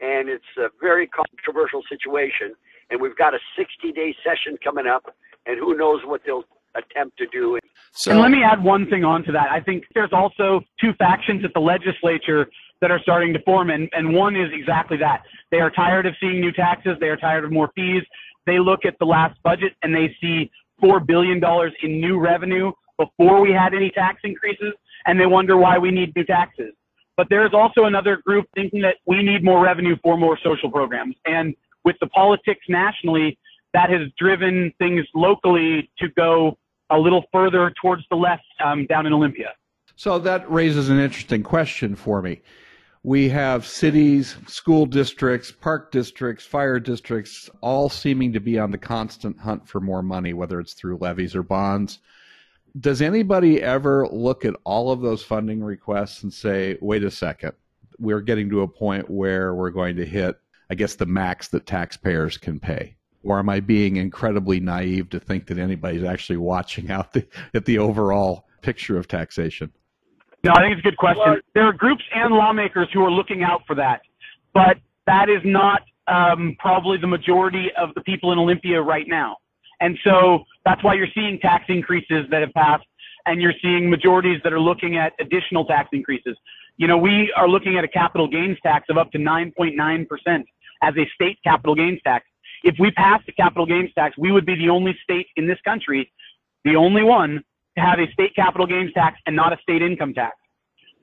and 0.00 0.28
it's 0.28 0.44
a 0.58 0.68
very 0.80 1.06
controversial 1.06 1.82
situation. 1.88 2.54
And 2.90 3.00
we've 3.00 3.16
got 3.16 3.34
a 3.34 3.38
60 3.56 3.92
day 3.92 4.14
session 4.24 4.58
coming 4.62 4.86
up, 4.86 5.14
and 5.46 5.58
who 5.58 5.76
knows 5.76 6.00
what 6.04 6.22
they'll 6.24 6.44
attempt 6.74 7.18
to 7.18 7.26
do. 7.26 7.58
So, 7.92 8.10
and 8.10 8.20
let 8.20 8.30
me 8.30 8.42
add 8.42 8.62
one 8.62 8.88
thing 8.88 9.04
on 9.04 9.22
to 9.24 9.32
that. 9.32 9.50
I 9.50 9.60
think 9.60 9.84
there's 9.94 10.12
also 10.12 10.62
two 10.80 10.92
factions 10.94 11.44
at 11.44 11.52
the 11.54 11.60
legislature 11.60 12.48
that 12.80 12.90
are 12.90 13.00
starting 13.00 13.32
to 13.34 13.42
form, 13.42 13.70
and, 13.70 13.88
and 13.92 14.14
one 14.14 14.34
is 14.34 14.48
exactly 14.52 14.96
that. 14.98 15.22
They 15.50 15.60
are 15.60 15.70
tired 15.70 16.06
of 16.06 16.14
seeing 16.20 16.40
new 16.40 16.52
taxes, 16.52 16.96
they 17.00 17.08
are 17.08 17.16
tired 17.16 17.44
of 17.44 17.52
more 17.52 17.70
fees. 17.74 18.02
They 18.46 18.58
look 18.58 18.84
at 18.84 18.98
the 18.98 19.04
last 19.04 19.40
budget 19.44 19.74
and 19.82 19.94
they 19.94 20.16
see 20.20 20.50
$4 20.82 21.06
billion 21.06 21.40
in 21.82 22.00
new 22.00 22.18
revenue 22.18 22.72
before 22.98 23.40
we 23.40 23.52
had 23.52 23.72
any 23.72 23.90
tax 23.90 24.20
increases, 24.24 24.72
and 25.06 25.20
they 25.20 25.26
wonder 25.26 25.56
why 25.56 25.78
we 25.78 25.90
need 25.90 26.14
new 26.16 26.24
taxes. 26.24 26.72
But 27.16 27.26
there's 27.28 27.52
also 27.52 27.84
another 27.84 28.18
group 28.24 28.46
thinking 28.54 28.80
that 28.82 28.96
we 29.06 29.22
need 29.22 29.44
more 29.44 29.62
revenue 29.62 29.96
for 30.02 30.16
more 30.16 30.38
social 30.42 30.70
programs. 30.70 31.14
And 31.26 31.54
with 31.84 31.96
the 32.00 32.06
politics 32.08 32.64
nationally, 32.68 33.38
that 33.74 33.90
has 33.90 34.08
driven 34.18 34.72
things 34.78 35.04
locally 35.14 35.90
to 35.98 36.08
go 36.08 36.56
a 36.90 36.98
little 36.98 37.24
further 37.32 37.72
towards 37.80 38.02
the 38.10 38.16
left 38.16 38.44
um, 38.64 38.86
down 38.86 39.06
in 39.06 39.12
Olympia. 39.12 39.52
So 39.96 40.18
that 40.18 40.50
raises 40.50 40.88
an 40.88 40.98
interesting 40.98 41.42
question 41.42 41.94
for 41.94 42.22
me. 42.22 42.40
We 43.02 43.28
have 43.30 43.66
cities, 43.66 44.36
school 44.46 44.86
districts, 44.86 45.50
park 45.50 45.90
districts, 45.90 46.46
fire 46.46 46.78
districts, 46.78 47.50
all 47.60 47.88
seeming 47.88 48.32
to 48.32 48.40
be 48.40 48.58
on 48.58 48.70
the 48.70 48.78
constant 48.78 49.38
hunt 49.38 49.68
for 49.68 49.80
more 49.80 50.02
money, 50.02 50.32
whether 50.32 50.60
it's 50.60 50.74
through 50.74 50.98
levies 50.98 51.34
or 51.34 51.42
bonds 51.42 51.98
does 52.80 53.02
anybody 53.02 53.62
ever 53.62 54.08
look 54.08 54.44
at 54.44 54.54
all 54.64 54.90
of 54.90 55.00
those 55.00 55.22
funding 55.22 55.62
requests 55.62 56.22
and 56.22 56.32
say, 56.32 56.78
wait 56.80 57.04
a 57.04 57.10
second, 57.10 57.52
we're 57.98 58.20
getting 58.20 58.48
to 58.50 58.62
a 58.62 58.68
point 58.68 59.08
where 59.10 59.54
we're 59.54 59.70
going 59.70 59.96
to 59.96 60.04
hit 60.04 60.38
I 60.72 60.74
guess, 60.74 60.94
the 60.94 61.04
max 61.04 61.48
that 61.48 61.66
taxpayers 61.66 62.38
can 62.38 62.58
pay? 62.58 62.96
Or 63.24 63.38
am 63.38 63.50
I 63.50 63.60
being 63.60 63.96
incredibly 63.96 64.58
naive 64.58 65.10
to 65.10 65.20
think 65.20 65.46
that 65.48 65.58
anybody's 65.58 66.02
actually 66.02 66.38
watching 66.38 66.90
out 66.90 67.12
the, 67.12 67.26
at 67.52 67.66
the 67.66 67.78
overall 67.78 68.46
picture 68.62 68.96
of 68.96 69.06
taxation? 69.06 69.70
No, 70.42 70.52
I 70.52 70.62
think 70.62 70.72
it's 70.72 70.80
a 70.80 70.88
good 70.90 70.96
question. 70.96 71.42
There 71.54 71.64
are 71.64 71.74
groups 71.74 72.02
and 72.14 72.32
lawmakers 72.32 72.88
who 72.94 73.04
are 73.04 73.10
looking 73.10 73.42
out 73.42 73.60
for 73.66 73.76
that, 73.76 74.00
but 74.54 74.78
that 75.06 75.28
is 75.28 75.42
not 75.44 75.82
um, 76.08 76.56
probably 76.58 76.96
the 76.96 77.06
majority 77.06 77.66
of 77.76 77.90
the 77.94 78.00
people 78.00 78.32
in 78.32 78.38
Olympia 78.38 78.80
right 78.80 79.06
now. 79.06 79.36
And 79.82 79.98
so 80.04 80.44
that's 80.64 80.82
why 80.84 80.94
you're 80.94 81.12
seeing 81.12 81.40
tax 81.40 81.64
increases 81.68 82.24
that 82.30 82.40
have 82.40 82.54
passed, 82.54 82.84
and 83.26 83.42
you're 83.42 83.52
seeing 83.60 83.90
majorities 83.90 84.40
that 84.44 84.52
are 84.52 84.60
looking 84.60 84.96
at 84.96 85.12
additional 85.20 85.64
tax 85.64 85.88
increases. 85.92 86.36
You 86.76 86.86
know, 86.86 86.96
we 86.96 87.32
are 87.36 87.48
looking 87.48 87.76
at 87.76 87.84
a 87.84 87.88
capital 87.88 88.28
gains 88.28 88.56
tax 88.62 88.86
of 88.88 88.96
up 88.96 89.10
to 89.10 89.18
9.9% 89.18 90.06
as 90.82 90.94
a 90.96 91.04
state 91.14 91.38
capital 91.42 91.74
gains 91.74 92.00
tax. 92.04 92.24
If 92.62 92.76
we 92.78 92.92
passed 92.92 93.26
the 93.26 93.32
capital 93.32 93.66
gains 93.66 93.90
tax, 93.94 94.16
we 94.16 94.30
would 94.30 94.46
be 94.46 94.54
the 94.54 94.68
only 94.68 94.96
state 95.02 95.26
in 95.36 95.48
this 95.48 95.58
country, 95.64 96.12
the 96.64 96.76
only 96.76 97.02
one 97.02 97.42
to 97.76 97.82
have 97.82 97.98
a 97.98 98.10
state 98.12 98.36
capital 98.36 98.68
gains 98.68 98.92
tax 98.92 99.18
and 99.26 99.34
not 99.34 99.52
a 99.52 99.56
state 99.62 99.82
income 99.82 100.14
tax. 100.14 100.36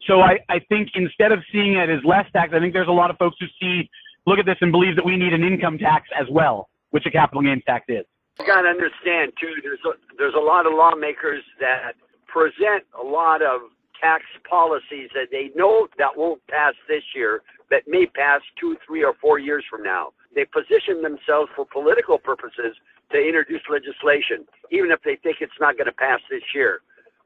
So 0.08 0.22
I, 0.22 0.40
I 0.48 0.60
think 0.70 0.90
instead 0.96 1.34
of 1.34 1.40
seeing 1.52 1.74
it 1.74 1.90
as 1.90 2.00
less 2.06 2.26
tax, 2.32 2.54
I 2.56 2.60
think 2.60 2.72
there's 2.72 2.88
a 2.88 2.92
lot 2.92 3.12
of 3.12 3.18
folks 3.18 3.36
who 3.42 3.48
see, 3.60 3.90
look 4.26 4.40
at 4.40 4.46
this 4.46 4.58
and 4.62 4.72
believe 4.72 4.96
that 4.96 5.04
we 5.06 5.18
need 5.18 5.34
an 5.34 5.44
income 5.44 5.78
tax 5.78 6.08
as 6.18 6.28
well, 6.32 6.70
which 6.92 7.06
a 7.06 7.12
capital 7.12 7.42
gains 7.42 7.64
tax 7.68 7.84
is. 7.90 8.06
You 8.40 8.46
got 8.46 8.62
to 8.62 8.70
understand 8.70 9.34
too. 9.40 9.56
There's 9.62 9.84
a, 9.86 9.92
there's 10.18 10.36
a 10.36 10.44
lot 10.44 10.66
of 10.66 10.74
lawmakers 10.74 11.44
that 11.60 11.94
present 12.28 12.84
a 12.96 13.04
lot 13.04 13.42
of 13.42 13.72
tax 14.02 14.24
policies 14.50 15.10
that 15.14 15.28
they 15.32 15.52
know 15.56 15.88
that 15.98 16.16
won't 16.16 16.42
pass 16.48 16.74
this 16.88 17.04
year, 17.14 17.42
but 17.70 17.84
may 17.86 18.06
pass 18.06 18.42
two, 18.60 18.78
three, 18.88 19.04
or 19.04 19.14
four 19.22 19.40
years 19.40 19.64
from 19.70 19.84
now. 19.84 20.12
They 20.34 20.46
position 20.46 21.02
themselves 21.02 21.52
for 21.56 21.66
political 21.66 22.18
purposes 22.18 22.78
to 23.12 23.18
introduce 23.18 23.62
legislation, 23.70 24.46
even 24.72 24.92
if 24.92 25.02
they 25.04 25.18
think 25.22 25.38
it's 25.42 25.60
not 25.60 25.76
going 25.76 25.88
to 25.88 25.98
pass 26.00 26.20
this 26.30 26.44
year. 26.54 26.80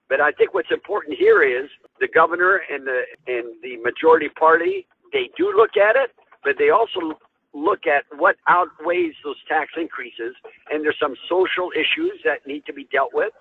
But 0.09 0.21
I 0.21 0.31
think 0.31 0.53
what's 0.53 0.71
important 0.71 1.17
here 1.17 1.43
is 1.43 1.69
the 1.99 2.07
governor 2.07 2.61
and 2.71 2.85
the 2.85 3.01
and 3.27 3.53
the 3.61 3.77
majority 3.77 4.29
party 4.29 4.87
they 5.11 5.29
do 5.37 5.53
look 5.55 5.77
at 5.77 5.95
it, 5.95 6.11
but 6.43 6.55
they 6.57 6.69
also 6.69 7.17
look 7.53 7.85
at 7.85 8.03
what 8.17 8.35
outweighs 8.47 9.13
those 9.23 9.37
tax 9.47 9.71
increases. 9.77 10.35
And 10.69 10.83
there's 10.83 10.97
some 10.99 11.15
social 11.29 11.69
issues 11.73 12.19
that 12.25 12.45
need 12.45 12.65
to 12.65 12.73
be 12.73 12.87
dealt 12.91 13.11
with, 13.13 13.33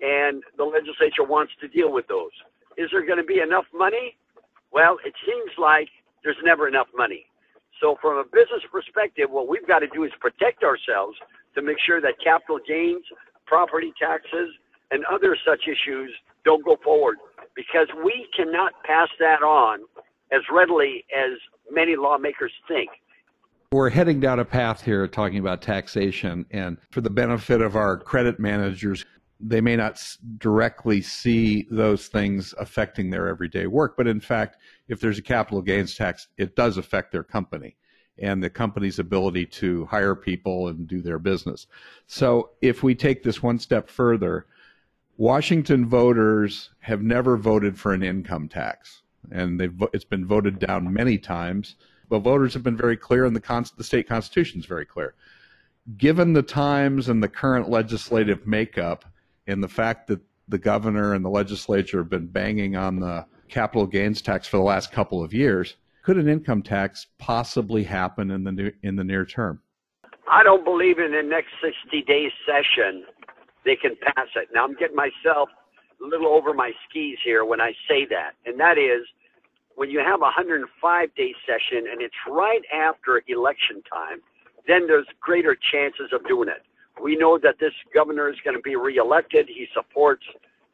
and 0.00 0.42
the 0.56 0.64
legislature 0.64 1.24
wants 1.24 1.52
to 1.60 1.68
deal 1.68 1.92
with 1.92 2.06
those. 2.08 2.32
Is 2.76 2.88
there 2.92 3.04
going 3.04 3.18
to 3.18 3.24
be 3.24 3.40
enough 3.40 3.66
money? 3.74 4.16
Well, 4.72 4.98
it 5.04 5.14
seems 5.26 5.50
like 5.58 5.88
there's 6.24 6.38
never 6.44 6.68
enough 6.68 6.88
money. 6.96 7.26
So, 7.80 7.96
from 8.02 8.18
a 8.18 8.24
business 8.24 8.62
perspective, 8.72 9.30
what 9.30 9.48
we've 9.48 9.66
got 9.66 9.80
to 9.80 9.88
do 9.88 10.04
is 10.04 10.10
protect 10.20 10.64
ourselves 10.64 11.16
to 11.54 11.62
make 11.62 11.76
sure 11.84 12.00
that 12.00 12.14
capital 12.22 12.58
gains, 12.66 13.04
property 13.46 13.92
taxes, 14.00 14.50
and 14.90 15.04
other 15.06 15.36
such 15.46 15.62
issues 15.68 16.10
don't 16.44 16.64
go 16.64 16.76
forward 16.82 17.16
because 17.54 17.86
we 18.04 18.26
cannot 18.36 18.72
pass 18.84 19.08
that 19.18 19.42
on 19.42 19.80
as 20.32 20.40
readily 20.52 21.04
as 21.14 21.38
many 21.70 21.96
lawmakers 21.96 22.52
think. 22.66 22.90
We're 23.70 23.90
heading 23.90 24.18
down 24.18 24.38
a 24.38 24.46
path 24.46 24.82
here 24.82 25.06
talking 25.06 25.36
about 25.40 25.60
taxation, 25.60 26.46
and 26.50 26.78
for 26.90 27.02
the 27.02 27.10
benefit 27.10 27.60
of 27.60 27.76
our 27.76 27.98
credit 27.98 28.40
managers, 28.40 29.04
they 29.38 29.60
may 29.60 29.76
not 29.76 30.02
directly 30.38 31.02
see 31.02 31.66
those 31.70 32.06
things 32.06 32.54
affecting 32.58 33.10
their 33.10 33.28
everyday 33.28 33.66
work. 33.66 33.94
But 33.94 34.06
in 34.06 34.20
fact, 34.20 34.56
if 34.88 35.00
there's 35.00 35.18
a 35.18 35.22
capital 35.22 35.60
gains 35.60 35.94
tax, 35.94 36.28
it 36.38 36.56
does 36.56 36.78
affect 36.78 37.12
their 37.12 37.22
company 37.22 37.76
and 38.16 38.42
the 38.42 38.48
company's 38.48 38.98
ability 38.98 39.44
to 39.44 39.84
hire 39.84 40.14
people 40.14 40.68
and 40.68 40.88
do 40.88 41.02
their 41.02 41.18
business. 41.18 41.66
So 42.06 42.52
if 42.62 42.82
we 42.82 42.94
take 42.94 43.22
this 43.22 43.42
one 43.42 43.58
step 43.58 43.90
further, 43.90 44.46
Washington 45.18 45.84
voters 45.84 46.70
have 46.80 47.02
never 47.02 47.36
voted 47.36 47.78
for 47.78 47.92
an 47.92 48.02
income 48.02 48.48
tax, 48.48 49.02
and 49.30 49.60
it's 49.92 50.04
been 50.06 50.24
voted 50.24 50.58
down 50.58 50.90
many 50.90 51.18
times 51.18 51.76
but 52.08 52.20
voters 52.20 52.54
have 52.54 52.62
been 52.62 52.76
very 52.76 52.96
clear, 52.96 53.24
and 53.24 53.34
the, 53.34 53.70
the 53.76 53.84
state 53.84 54.08
constitution 54.08 54.60
is 54.60 54.66
very 54.66 54.86
clear. 54.86 55.14
Given 55.96 56.32
the 56.32 56.42
times 56.42 57.08
and 57.08 57.22
the 57.22 57.28
current 57.28 57.68
legislative 57.68 58.46
makeup, 58.46 59.04
and 59.46 59.62
the 59.62 59.68
fact 59.68 60.06
that 60.08 60.20
the 60.48 60.58
governor 60.58 61.14
and 61.14 61.24
the 61.24 61.30
legislature 61.30 61.98
have 61.98 62.10
been 62.10 62.26
banging 62.26 62.76
on 62.76 63.00
the 63.00 63.26
capital 63.48 63.86
gains 63.86 64.22
tax 64.22 64.46
for 64.46 64.58
the 64.58 64.62
last 64.62 64.92
couple 64.92 65.22
of 65.22 65.32
years, 65.32 65.76
could 66.02 66.16
an 66.16 66.28
income 66.28 66.62
tax 66.62 67.06
possibly 67.18 67.84
happen 67.84 68.30
in 68.30 68.44
the 68.44 68.52
new, 68.52 68.72
in 68.82 68.96
the 68.96 69.04
near 69.04 69.24
term? 69.24 69.60
I 70.30 70.42
don't 70.42 70.64
believe 70.64 70.98
in 70.98 71.12
the 71.12 71.22
next 71.22 71.52
60 71.62 72.02
day 72.02 72.30
session 72.46 73.04
they 73.64 73.76
can 73.76 73.96
pass 74.02 74.28
it. 74.36 74.48
Now 74.54 74.64
I'm 74.64 74.74
getting 74.74 74.96
myself 74.96 75.48
a 76.02 76.06
little 76.06 76.28
over 76.28 76.54
my 76.54 76.72
skis 76.88 77.18
here 77.24 77.44
when 77.44 77.60
I 77.60 77.72
say 77.88 78.06
that, 78.10 78.32
and 78.46 78.58
that 78.60 78.78
is 78.78 79.02
when 79.78 79.90
you 79.90 80.00
have 80.00 80.18
a 80.18 80.34
105 80.34 81.14
day 81.14 81.32
session 81.46 81.86
and 81.86 82.02
it's 82.02 82.18
right 82.28 82.62
after 82.74 83.22
election 83.28 83.80
time, 83.86 84.18
then 84.66 84.88
there's 84.88 85.06
greater 85.20 85.56
chances 85.70 86.10
of 86.12 86.26
doing 86.26 86.48
it. 86.48 86.66
We 87.00 87.14
know 87.14 87.38
that 87.38 87.60
this 87.60 87.72
governor 87.94 88.28
is 88.28 88.34
going 88.42 88.56
to 88.56 88.62
be 88.62 88.74
reelected. 88.74 89.46
He 89.46 89.68
supports, 89.72 90.24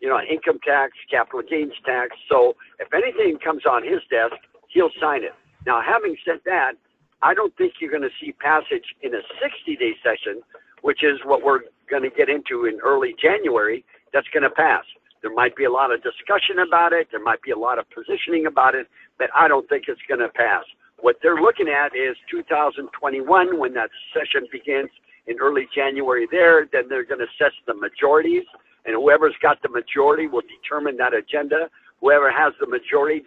you 0.01 0.09
know, 0.09 0.19
income 0.25 0.59
tax, 0.65 0.93
capital 1.11 1.43
gains 1.43 1.75
tax. 1.85 2.17
So 2.31 2.57
if 2.81 2.89
anything 2.95 3.37
comes 3.45 3.67
on 3.67 3.85
his 3.85 4.01
desk, 4.09 4.41
he'll 4.73 4.95
sign 4.99 5.23
it. 5.23 5.35
Now, 5.67 5.83
having 5.85 6.17
said 6.25 6.41
that, 6.47 6.73
I 7.21 7.35
don't 7.35 7.55
think 7.59 7.75
you're 7.81 7.91
going 7.91 8.09
to 8.09 8.17
see 8.19 8.33
passage 8.33 8.97
in 9.03 9.15
a 9.15 9.21
60 9.37 9.77
day 9.77 9.93
session, 10.03 10.41
which 10.81 11.05
is 11.05 11.21
what 11.27 11.45
we're 11.45 11.61
going 11.91 12.05
to 12.05 12.11
get 12.11 12.31
into 12.31 12.65
in 12.65 12.81
early 12.81 13.15
January, 13.21 13.85
that's 14.15 14.29
going 14.33 14.45
to 14.45 14.51
pass. 14.51 14.85
There 15.25 15.33
might 15.33 15.57
be 15.57 15.65
a 15.65 15.73
lot 15.73 15.91
of 15.91 16.03
discussion 16.03 16.59
about 16.61 16.93
it. 16.93 17.09
There 17.11 17.23
might 17.23 17.41
be 17.41 17.51
a 17.51 17.57
lot 17.57 17.79
of 17.79 17.87
positioning 17.89 18.45
about 18.45 18.75
it, 18.75 18.87
but 19.19 19.31
I 19.35 19.49
don't 19.49 19.67
think 19.71 19.85
it's 19.89 20.05
going 20.07 20.21
to 20.21 20.29
pass. 20.29 20.65
What 21.01 21.17
they're 21.23 21.41
looking 21.41 21.67
at 21.67 21.97
is 21.97 22.15
2021 22.31 23.59
when 23.59 23.73
that 23.73 23.89
session 24.13 24.47
begins 24.53 24.91
in 25.27 25.41
early 25.41 25.67
January 25.75 26.29
there. 26.31 26.69
Then 26.71 26.91
they're 26.91 27.09
going 27.09 27.21
to 27.21 27.25
assess 27.25 27.57
the 27.67 27.73
majorities, 27.73 28.45
and 28.85 28.95
whoever's 28.95 29.33
got 29.41 29.63
the 29.63 29.71
majority 29.71 30.27
will 30.27 30.45
determine 30.45 30.99
that 30.99 31.15
agenda. 31.15 31.73
Whoever 32.03 32.31
has 32.31 32.53
the 32.61 32.67
majority 32.67 33.25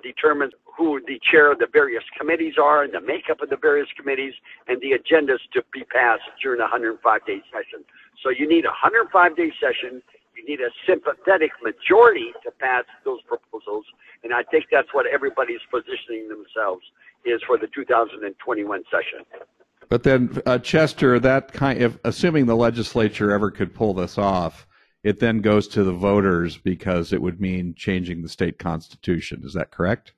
determines 0.00 0.52
who 0.78 1.00
the 1.08 1.18
chair 1.28 1.50
of 1.50 1.58
the 1.58 1.66
various 1.72 2.04
committees 2.16 2.54
are 2.54 2.84
and 2.84 2.94
the 2.94 3.00
makeup 3.00 3.42
of 3.42 3.50
the 3.50 3.58
various 3.58 3.88
committees 3.98 4.32
and 4.68 4.80
the 4.80 4.94
agendas 4.94 5.42
to 5.54 5.62
be 5.72 5.82
passed 5.90 6.22
during 6.40 6.60
a 6.60 6.70
105 6.70 7.02
day 7.26 7.42
session. 7.50 7.84
So 8.22 8.30
you 8.30 8.48
need 8.48 8.64
a 8.64 8.70
105 8.78 9.10
day 9.36 9.50
session 9.58 10.02
you 10.42 10.56
need 10.56 10.60
a 10.60 10.70
sympathetic 10.86 11.50
majority 11.62 12.32
to 12.44 12.50
pass 12.50 12.84
those 13.04 13.20
proposals, 13.22 13.84
and 14.24 14.32
I 14.32 14.42
think 14.44 14.66
that's 14.70 14.88
what 14.92 15.06
everybody's 15.06 15.60
positioning 15.70 16.28
themselves 16.28 16.82
is 17.24 17.40
for 17.46 17.58
the 17.58 17.68
2021 17.74 18.82
session. 18.90 19.24
But 19.88 20.02
then, 20.02 20.40
uh, 20.46 20.58
Chester, 20.58 21.18
that 21.20 21.52
kind 21.52 21.82
of 21.82 21.98
assuming 22.04 22.46
the 22.46 22.56
legislature 22.56 23.30
ever 23.30 23.50
could 23.50 23.74
pull 23.74 23.94
this 23.94 24.18
off, 24.18 24.66
it 25.04 25.18
then 25.18 25.40
goes 25.40 25.68
to 25.68 25.84
the 25.84 25.92
voters 25.92 26.56
because 26.56 27.12
it 27.12 27.20
would 27.20 27.40
mean 27.40 27.74
changing 27.76 28.22
the 28.22 28.28
state 28.28 28.58
constitution. 28.58 29.42
Is 29.44 29.52
that 29.54 29.70
correct? 29.70 30.12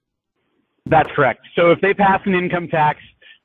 That's 0.87 1.11
correct. 1.17 1.47
So 1.57 1.71
if 1.71 1.81
they 1.81 1.95
pass 1.95 2.21
an 2.27 2.35
income 2.35 2.69
tax, 2.69 3.01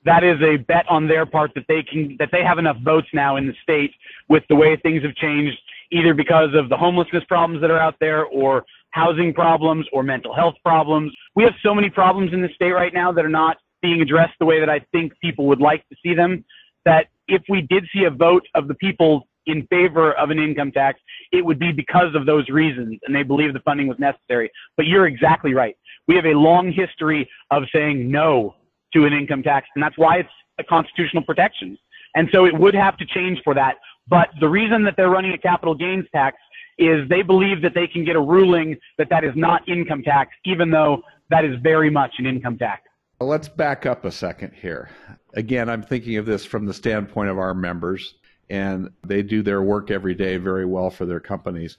that 0.05 0.23
is 0.23 0.41
a 0.41 0.57
bet 0.57 0.85
on 0.89 1.07
their 1.07 1.25
part 1.25 1.51
that 1.55 1.65
they 1.67 1.83
can 1.83 2.15
that 2.19 2.29
they 2.31 2.43
have 2.43 2.57
enough 2.57 2.77
votes 2.83 3.07
now 3.13 3.37
in 3.37 3.47
the 3.47 3.53
state 3.63 3.91
with 4.27 4.43
the 4.49 4.55
way 4.55 4.75
things 4.77 5.03
have 5.03 5.15
changed 5.15 5.57
either 5.91 6.13
because 6.13 6.49
of 6.53 6.69
the 6.69 6.77
homelessness 6.77 7.23
problems 7.27 7.61
that 7.61 7.71
are 7.71 7.79
out 7.79 7.95
there 7.99 8.25
or 8.25 8.65
housing 8.91 9.33
problems 9.33 9.85
or 9.93 10.03
mental 10.03 10.33
health 10.33 10.55
problems. 10.63 11.11
We 11.35 11.43
have 11.43 11.53
so 11.63 11.73
many 11.73 11.89
problems 11.89 12.33
in 12.33 12.41
the 12.41 12.49
state 12.55 12.71
right 12.71 12.93
now 12.93 13.11
that 13.11 13.23
are 13.23 13.29
not 13.29 13.57
being 13.81 14.01
addressed 14.01 14.33
the 14.39 14.45
way 14.45 14.59
that 14.59 14.69
I 14.69 14.79
think 14.91 15.13
people 15.21 15.45
would 15.47 15.61
like 15.61 15.87
to 15.89 15.95
see 16.03 16.13
them 16.13 16.43
that 16.85 17.07
if 17.27 17.41
we 17.49 17.61
did 17.61 17.85
see 17.93 18.05
a 18.05 18.09
vote 18.09 18.45
of 18.55 18.67
the 18.67 18.73
people 18.75 19.27
in 19.45 19.65
favor 19.67 20.13
of 20.13 20.29
an 20.29 20.39
income 20.39 20.71
tax, 20.71 20.99
it 21.31 21.43
would 21.43 21.59
be 21.59 21.71
because 21.71 22.13
of 22.15 22.25
those 22.25 22.47
reasons 22.49 22.99
and 23.05 23.15
they 23.15 23.23
believe 23.23 23.53
the 23.53 23.59
funding 23.61 23.87
was 23.87 23.97
necessary. 23.99 24.49
But 24.77 24.85
you're 24.85 25.07
exactly 25.07 25.53
right. 25.53 25.75
We 26.07 26.15
have 26.15 26.25
a 26.25 26.33
long 26.33 26.71
history 26.71 27.29
of 27.51 27.63
saying 27.73 28.09
no 28.09 28.55
to 28.93 29.05
an 29.05 29.13
income 29.13 29.43
tax, 29.43 29.67
and 29.75 29.83
that's 29.83 29.97
why 29.97 30.17
it's 30.17 30.29
a 30.59 30.63
constitutional 30.63 31.23
protection. 31.23 31.77
And 32.15 32.27
so 32.31 32.45
it 32.45 32.57
would 32.57 32.73
have 32.73 32.97
to 32.97 33.05
change 33.05 33.39
for 33.43 33.53
that. 33.53 33.75
But 34.09 34.29
the 34.39 34.49
reason 34.49 34.83
that 34.85 34.95
they're 34.97 35.09
running 35.09 35.33
a 35.33 35.37
capital 35.37 35.75
gains 35.75 36.05
tax 36.11 36.37
is 36.77 37.07
they 37.09 37.21
believe 37.21 37.61
that 37.61 37.73
they 37.75 37.87
can 37.87 38.05
get 38.05 38.15
a 38.15 38.21
ruling 38.21 38.77
that 38.97 39.09
that 39.09 39.23
is 39.23 39.33
not 39.35 39.67
income 39.67 40.01
tax, 40.01 40.31
even 40.45 40.71
though 40.71 41.01
that 41.29 41.45
is 41.45 41.55
very 41.61 41.89
much 41.89 42.13
an 42.17 42.25
income 42.25 42.57
tax. 42.57 42.83
Let's 43.19 43.49
back 43.49 43.85
up 43.85 44.05
a 44.05 44.11
second 44.11 44.53
here. 44.53 44.89
Again, 45.33 45.69
I'm 45.69 45.83
thinking 45.83 46.15
of 46.17 46.25
this 46.25 46.45
from 46.45 46.65
the 46.65 46.73
standpoint 46.73 47.29
of 47.29 47.37
our 47.37 47.53
members, 47.53 48.15
and 48.49 48.89
they 49.05 49.21
do 49.21 49.43
their 49.43 49.61
work 49.61 49.91
every 49.91 50.15
day 50.15 50.37
very 50.37 50.65
well 50.65 50.89
for 50.89 51.05
their 51.05 51.19
companies. 51.19 51.77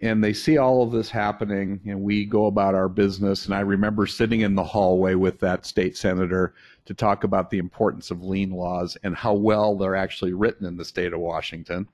And 0.00 0.22
they 0.24 0.32
see 0.32 0.56
all 0.56 0.82
of 0.82 0.92
this 0.92 1.10
happening, 1.10 1.80
and 1.86 2.00
we 2.00 2.24
go 2.24 2.46
about 2.46 2.74
our 2.74 2.88
business. 2.88 3.46
And 3.46 3.54
I 3.54 3.60
remember 3.60 4.06
sitting 4.06 4.40
in 4.42 4.54
the 4.54 4.64
hallway 4.64 5.14
with 5.14 5.40
that 5.40 5.66
state 5.66 5.96
senator 5.96 6.54
to 6.86 6.94
talk 6.94 7.24
about 7.24 7.50
the 7.50 7.58
importance 7.58 8.10
of 8.10 8.22
lien 8.22 8.50
laws 8.50 8.96
and 9.02 9.14
how 9.14 9.34
well 9.34 9.76
they're 9.76 9.96
actually 9.96 10.32
written 10.32 10.66
in 10.66 10.76
the 10.76 10.84
state 10.84 11.12
of 11.12 11.20
Washington. 11.20 11.88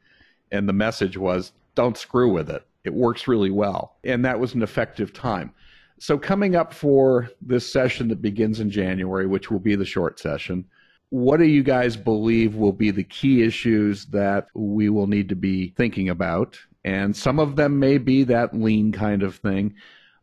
And 0.52 0.68
the 0.68 0.72
message 0.72 1.16
was 1.16 1.52
don't 1.74 1.96
screw 1.96 2.32
with 2.32 2.50
it. 2.50 2.66
It 2.84 2.94
works 2.94 3.28
really 3.28 3.50
well. 3.50 3.96
And 4.04 4.24
that 4.24 4.38
was 4.38 4.54
an 4.54 4.62
effective 4.62 5.12
time. 5.12 5.52
So, 5.98 6.18
coming 6.18 6.56
up 6.56 6.74
for 6.74 7.30
this 7.40 7.70
session 7.70 8.08
that 8.08 8.20
begins 8.20 8.60
in 8.60 8.70
January, 8.70 9.26
which 9.26 9.50
will 9.50 9.58
be 9.58 9.76
the 9.76 9.84
short 9.84 10.20
session, 10.20 10.64
what 11.10 11.38
do 11.38 11.44
you 11.44 11.62
guys 11.62 11.96
believe 11.96 12.54
will 12.54 12.72
be 12.72 12.90
the 12.90 13.04
key 13.04 13.42
issues 13.42 14.06
that 14.06 14.48
we 14.54 14.88
will 14.90 15.06
need 15.06 15.28
to 15.30 15.36
be 15.36 15.68
thinking 15.76 16.10
about? 16.10 16.58
And 16.84 17.16
some 17.16 17.38
of 17.38 17.56
them 17.56 17.78
may 17.78 17.98
be 17.98 18.24
that 18.24 18.54
lien 18.54 18.92
kind 18.92 19.22
of 19.22 19.36
thing. 19.36 19.74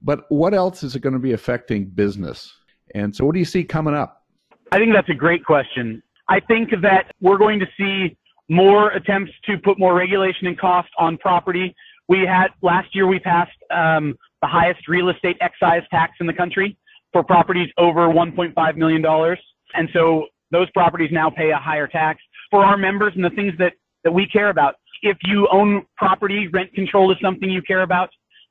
But 0.01 0.25
what 0.29 0.53
else 0.53 0.83
is 0.83 0.95
it 0.95 0.99
going 0.99 1.13
to 1.13 1.19
be 1.19 1.33
affecting 1.33 1.85
business? 1.85 2.53
And 2.93 3.15
so, 3.15 3.25
what 3.25 3.33
do 3.33 3.39
you 3.39 3.45
see 3.45 3.63
coming 3.63 3.95
up? 3.95 4.22
I 4.73 4.79
think 4.79 4.91
that's 4.91 5.09
a 5.09 5.13
great 5.13 5.45
question. 5.45 6.01
I 6.27 6.39
think 6.39 6.71
that 6.81 7.11
we're 7.21 7.37
going 7.37 7.59
to 7.59 7.67
see 7.77 8.17
more 8.49 8.89
attempts 8.93 9.31
to 9.45 9.59
put 9.59 9.77
more 9.77 9.93
regulation 9.93 10.47
and 10.47 10.59
cost 10.59 10.89
on 10.97 11.15
property. 11.19 11.75
We 12.09 12.25
had 12.25 12.47
last 12.63 12.95
year 12.95 13.05
we 13.05 13.19
passed 13.19 13.51
um, 13.69 14.15
the 14.41 14.47
highest 14.47 14.87
real 14.87 15.09
estate 15.09 15.37
excise 15.41 15.83
tax 15.91 16.13
in 16.19 16.25
the 16.25 16.33
country 16.33 16.75
for 17.11 17.23
properties 17.23 17.69
over 17.77 18.07
1.5 18.07 18.75
million 18.75 19.03
dollars, 19.03 19.37
and 19.75 19.89
so 19.93 20.25
those 20.49 20.67
properties 20.71 21.11
now 21.11 21.29
pay 21.29 21.51
a 21.51 21.57
higher 21.57 21.85
tax 21.85 22.19
for 22.49 22.65
our 22.65 22.75
members 22.75 23.13
and 23.15 23.23
the 23.23 23.29
things 23.29 23.53
that 23.59 23.73
that 24.03 24.11
we 24.11 24.25
care 24.25 24.49
about. 24.49 24.73
If 25.03 25.17
you 25.23 25.47
own 25.51 25.85
property, 25.97 26.47
rent 26.47 26.73
control 26.73 27.11
is 27.11 27.17
something 27.21 27.47
you 27.47 27.61
care 27.61 27.83
about. 27.83 28.09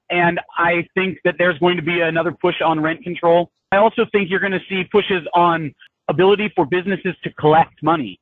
And 0.09 0.39
I 0.57 0.87
think 0.95 1.19
that 1.25 1.35
there's 1.39 1.59
going 1.59 1.77
to 1.79 1.83
be 1.83 2.01
another 2.01 2.31
push 2.31 2.61
on 2.65 2.79
rent 2.81 3.03
control. 3.03 3.51
I 3.73 3.79
also 3.79 4.05
think 4.13 4.31
you're 4.31 4.41
going 4.41 4.53
to 4.53 4.61
see 4.69 4.85
pushes 4.93 5.27
on 5.35 5.75
ability 6.13 6.53
for 6.55 6.65
businesses 6.67 7.15
to 7.25 7.31
collect 7.45 7.77
money, 7.83 8.21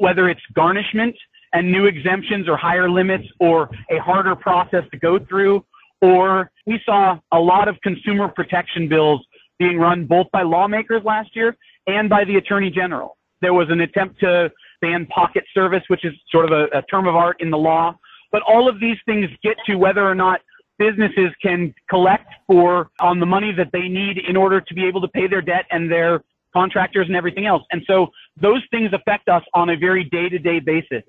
whether 0.00 0.28
it's 0.28 0.40
garnishment 0.54 1.14
and 1.52 1.70
new 1.70 1.86
exemptions 1.86 2.48
or 2.48 2.56
higher 2.56 2.90
limits 2.90 3.26
or 3.40 3.70
a 3.90 3.98
harder 3.98 4.34
process 4.34 4.84
to 4.92 4.98
go 4.98 5.18
through. 5.28 5.64
Or 6.00 6.50
we 6.66 6.80
saw 6.84 7.18
a 7.32 7.40
lot 7.40 7.68
of 7.68 7.76
consumer 7.82 8.28
protection 8.28 8.88
bills 8.88 9.20
being 9.58 9.78
run 9.78 10.06
both 10.06 10.26
by 10.32 10.42
lawmakers 10.42 11.02
last 11.04 11.30
year 11.34 11.56
and 11.86 12.08
by 12.08 12.24
the 12.24 12.36
attorney 12.36 12.70
general. 12.70 13.16
There 13.40 13.54
was 13.54 13.68
an 13.70 13.80
attempt 13.80 14.20
to 14.20 14.50
ban 14.80 15.06
pocket 15.06 15.44
service, 15.54 15.82
which 15.88 16.04
is 16.04 16.12
sort 16.30 16.44
of 16.44 16.52
a, 16.52 16.78
a 16.78 16.82
term 16.82 17.06
of 17.06 17.16
art 17.16 17.36
in 17.40 17.50
the 17.50 17.58
law. 17.58 17.96
But 18.30 18.42
all 18.42 18.68
of 18.68 18.78
these 18.78 18.98
things 19.06 19.26
get 19.42 19.56
to 19.66 19.76
whether 19.76 20.06
or 20.06 20.14
not 20.14 20.40
businesses 20.78 21.30
can 21.42 21.74
collect 21.90 22.28
for 22.46 22.90
on 23.00 23.18
the 23.18 23.26
money 23.26 23.52
that 23.52 23.70
they 23.72 23.88
need 23.88 24.18
in 24.18 24.36
order 24.36 24.60
to 24.60 24.74
be 24.74 24.86
able 24.86 25.00
to 25.00 25.08
pay 25.08 25.26
their 25.26 25.42
debt 25.42 25.64
and 25.70 25.90
their 25.90 26.22
contractors 26.52 27.06
and 27.06 27.16
everything 27.16 27.46
else. 27.46 27.62
And 27.70 27.82
so 27.86 28.08
those 28.40 28.62
things 28.70 28.90
affect 28.92 29.28
us 29.28 29.42
on 29.54 29.70
a 29.70 29.76
very 29.76 30.04
day 30.04 30.28
to 30.28 30.38
day 30.38 30.60
basis. 30.60 31.02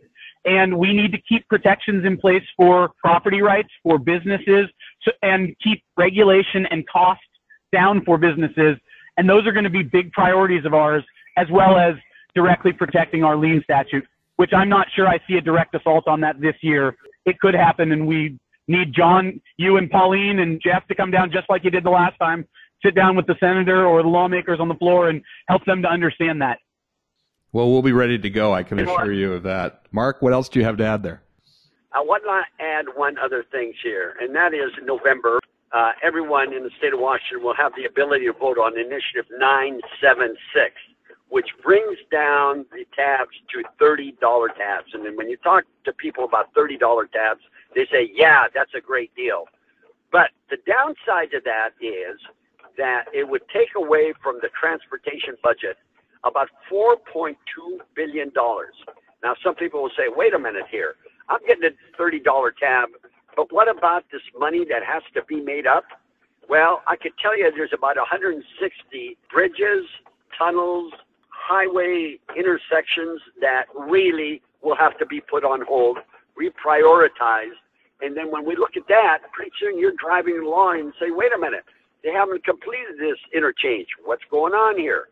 And 0.46 0.78
we 0.78 0.94
need 0.94 1.12
to 1.12 1.22
keep 1.28 1.48
protections 1.50 2.06
in 2.06 2.18
place 2.18 2.44
for 2.56 2.92
property 3.04 3.42
rights, 3.42 3.70
for 3.84 3.98
businesses, 3.98 4.70
and 5.22 5.56
keep 5.62 5.84
regulation 5.98 6.66
and 6.68 6.88
cost 6.88 7.22
down 7.74 8.04
for 8.06 8.18
businesses. 8.18 8.78
And 9.18 9.30
those 9.30 9.46
are 9.46 9.52
going 9.52 9.66
to 9.66 9.70
be 9.70 9.84
big 9.84 10.12
priorities 10.14 10.66
of 10.66 10.74
ours, 10.74 11.04
as 11.38 11.48
well 11.52 11.78
as 11.78 11.96
directly 12.36 12.72
protecting 12.72 13.24
our 13.24 13.36
lien 13.36 13.62
statute, 13.64 14.06
which 14.38 14.52
I'm 14.54 14.70
not 14.70 14.88
sure 14.96 15.08
I 15.08 15.20
see 15.28 15.36
a 15.36 15.42
direct 15.42 15.76
assault 15.76 16.08
on 16.08 16.22
that 16.22 16.40
this 16.40 16.56
year. 16.62 16.96
It 17.26 17.40
could 17.40 17.54
happen, 17.54 17.92
and 17.92 18.08
we 18.08 18.40
need 18.70 18.94
Jon, 18.94 19.42
you 19.58 19.78
and 19.78 19.90
Pauline 19.90 20.40
and 20.40 20.62
Jeff 20.62 20.88
to 20.88 20.96
come 20.96 21.12
down 21.12 21.32
just 21.32 21.50
like 21.50 21.64
you 21.64 21.72
did 21.72 21.84
the 21.84 21.90
last 21.90 22.18
time, 22.20 22.48
sit 22.84 22.96
down 22.96 23.16
with 23.16 23.28
the 23.28 23.36
senator 23.40 23.86
or 23.86 24.02
the 24.02 24.08
lawmakers 24.08 24.60
on 24.60 24.68
the 24.68 24.76
floor 24.76 25.10
and 25.10 25.22
help 25.48 25.66
them 25.66 25.82
to 25.82 25.90
understand 25.90 26.42
that. 26.42 26.60
Well, 27.52 27.72
we'll 27.72 27.82
be 27.82 27.92
ready 27.92 28.20
to 28.20 28.30
go. 28.30 28.54
I 28.54 28.64
can 28.64 28.80
assure 28.80 29.12
you 29.12 29.34
of 29.34 29.44
that. 29.44 29.82
Mark, 29.92 30.22
what 30.22 30.34
else 30.34 30.50
do 30.50 30.60
you 30.60 30.66
have 30.66 30.78
to 30.78 30.86
add 30.86 31.02
there? 31.02 31.24
I 31.92 32.02
want 32.02 32.24
to 32.24 32.64
add 32.64 32.86
one 32.96 33.18
other 33.18 33.44
thing 33.52 33.74
here, 33.82 34.16
and 34.22 34.36
that 34.36 34.54
is 34.54 34.70
in 34.80 34.86
November, 34.86 35.40
uh, 35.72 35.92
everyone 36.04 36.54
in 36.54 36.64
the 36.64 36.70
state 36.78 36.94
of 36.94 37.00
Washington 37.00 37.44
will 37.44 37.56
have 37.56 37.74
the 37.76 37.86
ability 37.86 38.26
to 38.26 38.34
vote 38.34 38.60
on 38.60 38.78
Initiative 38.78 39.26
976, 39.38 40.74
which 41.30 41.48
brings 41.64 41.98
down 42.12 42.66
the 42.72 42.86
tabs 42.96 43.34
to 43.54 43.64
$30 43.82 44.14
tabs. 44.56 44.94
And 44.94 45.04
then 45.04 45.18
when 45.18 45.30
you 45.30 45.38
talk 45.38 45.64
to 45.86 45.94
people 45.94 46.26
about 46.26 46.54
$30 46.54 46.78
tabs, 47.12 47.42
they 47.76 47.86
say, 47.92 48.10
yeah, 48.14 48.46
that's 48.54 48.74
a 48.76 48.82
great 48.82 49.14
deal. 49.16 49.46
But 50.12 50.32
the 50.50 50.58
downside 50.66 51.32
to 51.32 51.42
that 51.46 51.70
is 51.82 52.20
that 52.78 53.06
it 53.14 53.28
would 53.28 53.44
take 53.54 53.70
away 53.76 54.14
from 54.24 54.40
the 54.42 54.50
transportation 54.60 55.36
budget 55.44 55.78
about 56.24 56.50
$4.2 56.72 57.36
billion. 57.96 58.32
Now, 59.24 59.36
some 59.44 59.56
people 59.56 59.84
will 59.84 59.92
say, 59.96 60.06
wait 60.08 60.34
a 60.34 60.40
minute 60.40 60.66
here. 60.70 60.96
I'm 61.30 61.40
getting 61.48 61.70
a 61.70 62.02
$30 62.02 62.24
tab, 62.60 62.90
but 63.36 63.52
what 63.52 63.70
about 63.70 64.06
this 64.12 64.22
money 64.38 64.66
that 64.70 64.84
has 64.84 65.04
to 65.14 65.24
be 65.26 65.42
made 65.42 65.68
up? 65.68 65.84
Well, 66.50 66.82
I 66.88 66.96
could 66.96 67.12
tell 67.22 67.38
you 67.38 67.52
there's 67.56 67.74
about 67.74 67.98
160 67.98 69.18
bridges, 69.32 69.86
tunnels, 70.38 70.92
highway 71.30 72.18
intersections 72.36 73.22
that 73.42 73.66
really 73.76 74.42
will 74.62 74.76
have 74.76 74.98
to 74.98 75.06
be 75.06 75.22
put 75.22 75.44
on 75.44 75.62
hold 75.68 76.00
reprioritized. 76.40 77.60
And 78.02 78.16
then 78.16 78.32
when 78.32 78.46
we 78.46 78.56
look 78.56 78.78
at 78.78 78.88
that, 78.88 79.20
pretty 79.34 79.52
soon 79.60 79.78
you're 79.78 79.98
driving 80.00 80.40
along 80.40 80.80
and 80.80 80.94
say, 81.00 81.12
wait 81.12 81.32
a 81.36 81.40
minute, 81.40 81.66
they 82.04 82.12
haven't 82.12 82.46
completed 82.46 82.96
this 82.98 83.20
interchange. 83.36 83.88
What's 84.06 84.24
going 84.32 84.54
on 84.54 84.80
here? 84.80 85.10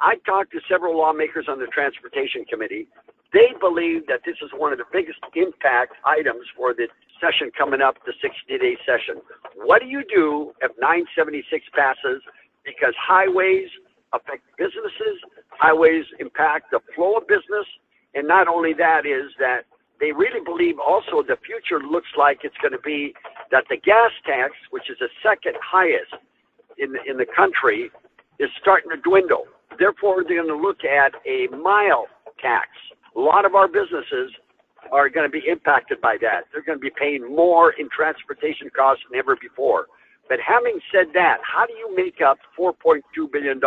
I 0.00 0.16
talked 0.26 0.52
to 0.52 0.60
several 0.68 0.98
lawmakers 0.98 1.46
on 1.48 1.58
the 1.58 1.66
Transportation 1.66 2.44
Committee. 2.44 2.88
They 3.32 3.54
believe 3.60 4.06
that 4.08 4.20
this 4.26 4.36
is 4.42 4.50
one 4.56 4.72
of 4.72 4.78
the 4.78 4.90
biggest 4.92 5.18
impact 5.34 5.94
items 6.04 6.44
for 6.56 6.74
the 6.74 6.88
session 7.20 7.50
coming 7.56 7.80
up, 7.80 7.96
the 8.04 8.12
60 8.20 8.58
day 8.58 8.76
session. 8.84 9.22
What 9.64 9.80
do 9.80 9.88
you 9.88 10.02
do 10.04 10.52
if 10.60 10.72
976 10.80 11.64
passes? 11.74 12.22
Because 12.64 12.94
highways 12.98 13.68
affect 14.12 14.42
businesses, 14.58 15.18
highways 15.50 16.04
impact 16.18 16.70
the 16.70 16.80
flow 16.94 17.16
of 17.16 17.26
business, 17.26 17.66
and 18.14 18.26
not 18.26 18.48
only 18.48 18.74
that 18.74 19.06
is 19.06 19.30
that 19.38 19.64
they 20.00 20.12
really 20.12 20.40
believe 20.44 20.76
also 20.78 21.22
the 21.22 21.38
future 21.44 21.80
looks 21.80 22.08
like 22.18 22.40
it's 22.44 22.56
going 22.60 22.72
to 22.72 22.84
be 22.84 23.14
that 23.50 23.64
the 23.70 23.76
gas 23.76 24.12
tax, 24.24 24.52
which 24.70 24.90
is 24.90 24.96
the 25.00 25.08
second 25.22 25.54
highest 25.62 26.12
in 26.78 26.92
the, 26.92 27.00
in 27.08 27.16
the 27.16 27.26
country, 27.26 27.90
is 28.38 28.50
starting 28.60 28.90
to 28.90 28.96
dwindle. 28.98 29.44
Therefore, 29.78 30.24
they're 30.26 30.42
going 30.42 30.52
to 30.52 30.60
look 30.60 30.84
at 30.84 31.12
a 31.26 31.48
mile 31.56 32.06
tax. 32.40 32.68
A 33.16 33.20
lot 33.20 33.44
of 33.44 33.54
our 33.54 33.68
businesses 33.68 34.32
are 34.92 35.08
going 35.08 35.26
to 35.26 35.32
be 35.32 35.42
impacted 35.48 36.00
by 36.00 36.16
that. 36.20 36.44
They're 36.52 36.62
going 36.62 36.78
to 36.78 36.82
be 36.82 36.92
paying 36.92 37.24
more 37.34 37.72
in 37.72 37.88
transportation 37.88 38.68
costs 38.74 39.04
than 39.08 39.18
ever 39.18 39.36
before. 39.40 39.86
But 40.28 40.38
having 40.46 40.78
said 40.92 41.06
that, 41.14 41.38
how 41.42 41.66
do 41.66 41.72
you 41.72 41.94
make 41.94 42.20
up 42.20 42.38
$4.2 42.58 43.00
billion? 43.32 43.60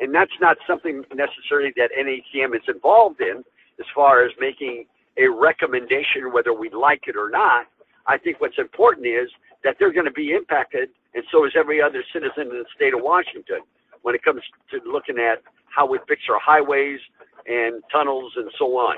And 0.00 0.14
that's 0.14 0.36
not 0.40 0.56
something 0.66 1.04
necessarily 1.14 1.72
that 1.76 1.90
NACM 1.98 2.54
is 2.54 2.62
involved 2.68 3.20
in 3.20 3.42
as 3.78 3.86
far 3.94 4.24
as 4.24 4.32
making 4.38 4.86
a 5.18 5.28
recommendation 5.28 6.32
whether 6.32 6.52
we 6.52 6.70
like 6.70 7.02
it 7.06 7.16
or 7.16 7.30
not. 7.30 7.66
I 8.06 8.16
think 8.16 8.40
what's 8.40 8.58
important 8.58 9.06
is 9.06 9.28
that 9.64 9.76
they're 9.78 9.92
going 9.92 10.06
to 10.06 10.12
be 10.12 10.32
impacted, 10.32 10.88
and 11.14 11.24
so 11.30 11.44
is 11.44 11.52
every 11.56 11.82
other 11.82 12.02
citizen 12.12 12.42
in 12.42 12.48
the 12.48 12.64
state 12.74 12.94
of 12.94 13.00
Washington 13.02 13.60
when 14.02 14.14
it 14.14 14.22
comes 14.22 14.42
to 14.70 14.80
looking 14.90 15.18
at 15.18 15.42
how 15.68 15.86
we 15.86 15.98
fix 16.08 16.22
our 16.30 16.40
highways 16.40 17.00
and 17.46 17.82
tunnels 17.92 18.32
and 18.36 18.50
so 18.58 18.66
on. 18.78 18.96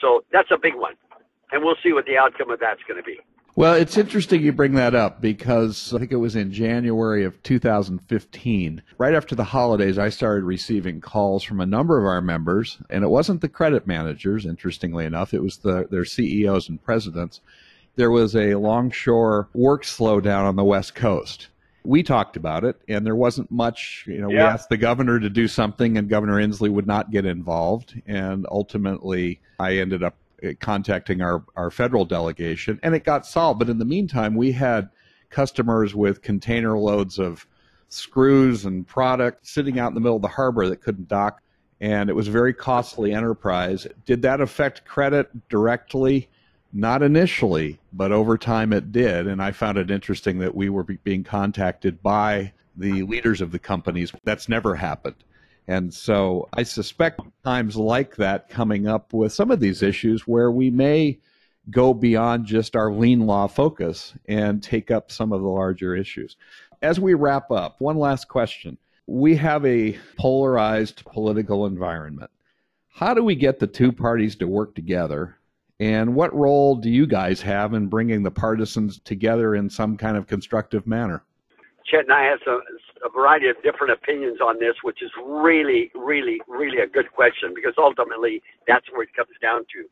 So 0.00 0.24
that's 0.32 0.50
a 0.50 0.58
big 0.60 0.74
one. 0.74 0.94
And 1.52 1.62
we'll 1.62 1.76
see 1.82 1.92
what 1.92 2.06
the 2.06 2.16
outcome 2.16 2.50
of 2.50 2.60
that's 2.60 2.80
going 2.88 2.96
to 2.96 3.02
be. 3.02 3.18
Well, 3.60 3.74
it's 3.74 3.98
interesting 3.98 4.42
you 4.42 4.54
bring 4.54 4.72
that 4.76 4.94
up 4.94 5.20
because 5.20 5.92
I 5.92 5.98
think 5.98 6.12
it 6.12 6.16
was 6.16 6.34
in 6.34 6.50
January 6.50 7.24
of 7.24 7.42
2015. 7.42 8.82
Right 8.96 9.14
after 9.14 9.34
the 9.34 9.44
holidays, 9.44 9.98
I 9.98 10.08
started 10.08 10.44
receiving 10.44 11.02
calls 11.02 11.44
from 11.44 11.60
a 11.60 11.66
number 11.66 11.98
of 11.98 12.06
our 12.06 12.22
members, 12.22 12.78
and 12.88 13.04
it 13.04 13.08
wasn't 13.08 13.42
the 13.42 13.50
credit 13.50 13.86
managers, 13.86 14.46
interestingly 14.46 15.04
enough, 15.04 15.34
it 15.34 15.42
was 15.42 15.58
the, 15.58 15.86
their 15.90 16.06
CEOs 16.06 16.70
and 16.70 16.82
presidents. 16.82 17.42
There 17.96 18.10
was 18.10 18.34
a 18.34 18.54
longshore 18.54 19.50
work 19.52 19.84
slowdown 19.84 20.44
on 20.44 20.56
the 20.56 20.64
West 20.64 20.94
Coast. 20.94 21.48
We 21.84 22.02
talked 22.02 22.38
about 22.38 22.64
it, 22.64 22.80
and 22.88 23.04
there 23.04 23.14
wasn't 23.14 23.50
much. 23.50 24.04
You 24.06 24.22
know, 24.22 24.30
yeah. 24.30 24.36
we 24.36 24.52
asked 24.52 24.70
the 24.70 24.78
governor 24.78 25.20
to 25.20 25.28
do 25.28 25.46
something, 25.46 25.98
and 25.98 26.08
Governor 26.08 26.36
Inslee 26.36 26.70
would 26.70 26.86
not 26.86 27.10
get 27.10 27.26
involved. 27.26 28.00
And 28.06 28.46
ultimately, 28.50 29.38
I 29.58 29.76
ended 29.76 30.02
up 30.02 30.14
Uh, 30.42 30.52
contacting 30.60 31.20
our, 31.20 31.44
our 31.56 31.70
federal 31.70 32.04
delegation, 32.04 32.80
and 32.82 32.94
it 32.94 33.04
got 33.04 33.26
solved. 33.26 33.58
But 33.58 33.68
in 33.68 33.78
the 33.78 33.84
meantime, 33.84 34.34
we 34.34 34.52
had 34.52 34.88
customers 35.28 35.94
with 35.94 36.22
container 36.22 36.78
loads 36.78 37.18
of 37.18 37.46
screws 37.88 38.64
and 38.64 38.86
product 38.86 39.46
sitting 39.46 39.78
out 39.78 39.88
in 39.88 39.94
the 39.94 40.00
middle 40.00 40.16
of 40.16 40.22
the 40.22 40.28
harbor 40.28 40.68
that 40.68 40.80
couldn't 40.80 41.08
dock, 41.08 41.42
and 41.80 42.08
it 42.08 42.14
was 42.14 42.28
a 42.28 42.30
very 42.32 42.54
costly 42.54 43.12
enterprise. 43.12 43.86
Did 44.06 44.22
that 44.22 44.40
affect 44.40 44.84
credit 44.84 45.48
directly? 45.48 46.28
Not 46.72 47.02
initially, 47.02 47.80
but 47.92 48.12
over 48.12 48.38
time 48.38 48.72
it 48.72 48.92
did. 48.92 49.26
And 49.26 49.42
I 49.42 49.50
found 49.50 49.76
it 49.76 49.90
interesting 49.90 50.38
that 50.38 50.54
we 50.54 50.68
were 50.68 50.84
being 50.84 51.24
contacted 51.24 52.00
by 52.02 52.52
the 52.76 53.02
leaders 53.02 53.40
of 53.40 53.50
the 53.50 53.58
companies. 53.58 54.12
That's 54.22 54.48
never 54.48 54.76
happened. 54.76 55.16
And 55.68 55.92
so 55.92 56.48
I 56.52 56.62
suspect 56.62 57.20
times 57.44 57.76
like 57.76 58.16
that 58.16 58.48
coming 58.48 58.86
up 58.86 59.12
with 59.12 59.32
some 59.32 59.50
of 59.50 59.60
these 59.60 59.82
issues 59.82 60.26
where 60.26 60.50
we 60.50 60.70
may 60.70 61.18
go 61.70 61.94
beyond 61.94 62.46
just 62.46 62.74
our 62.74 62.92
lien 62.92 63.26
law 63.26 63.46
focus 63.46 64.14
and 64.26 64.62
take 64.62 64.90
up 64.90 65.10
some 65.10 65.32
of 65.32 65.42
the 65.42 65.48
larger 65.48 65.94
issues. 65.94 66.36
As 66.82 66.98
we 66.98 67.14
wrap 67.14 67.50
up, 67.50 67.80
one 67.80 67.98
last 67.98 68.28
question. 68.28 68.78
We 69.06 69.36
have 69.36 69.64
a 69.66 69.98
polarized 70.16 71.04
political 71.04 71.66
environment. 71.66 72.30
How 72.88 73.14
do 73.14 73.22
we 73.22 73.34
get 73.34 73.58
the 73.58 73.66
two 73.66 73.92
parties 73.92 74.36
to 74.36 74.46
work 74.46 74.74
together? 74.74 75.36
And 75.78 76.14
what 76.14 76.34
role 76.34 76.76
do 76.76 76.90
you 76.90 77.06
guys 77.06 77.40
have 77.42 77.74
in 77.74 77.86
bringing 77.86 78.22
the 78.22 78.30
partisans 78.30 78.98
together 79.00 79.54
in 79.54 79.70
some 79.70 79.96
kind 79.96 80.16
of 80.16 80.26
constructive 80.26 80.86
manner? 80.86 81.24
Chet 81.86 82.04
and 82.04 82.12
I 82.12 82.24
have 82.24 82.40
a, 82.46 82.58
a 83.04 83.10
variety 83.10 83.48
of 83.48 83.56
different 83.62 83.92
opinions 83.92 84.38
on 84.40 84.58
this, 84.58 84.74
which 84.82 85.02
is 85.02 85.10
really, 85.24 85.90
really, 85.94 86.40
really 86.48 86.78
a 86.78 86.86
good 86.86 87.12
question 87.12 87.52
because 87.54 87.74
ultimately 87.78 88.42
that's 88.66 88.86
where 88.92 89.02
it 89.02 89.14
comes 89.16 89.34
down 89.40 89.60
to. 89.72 89.88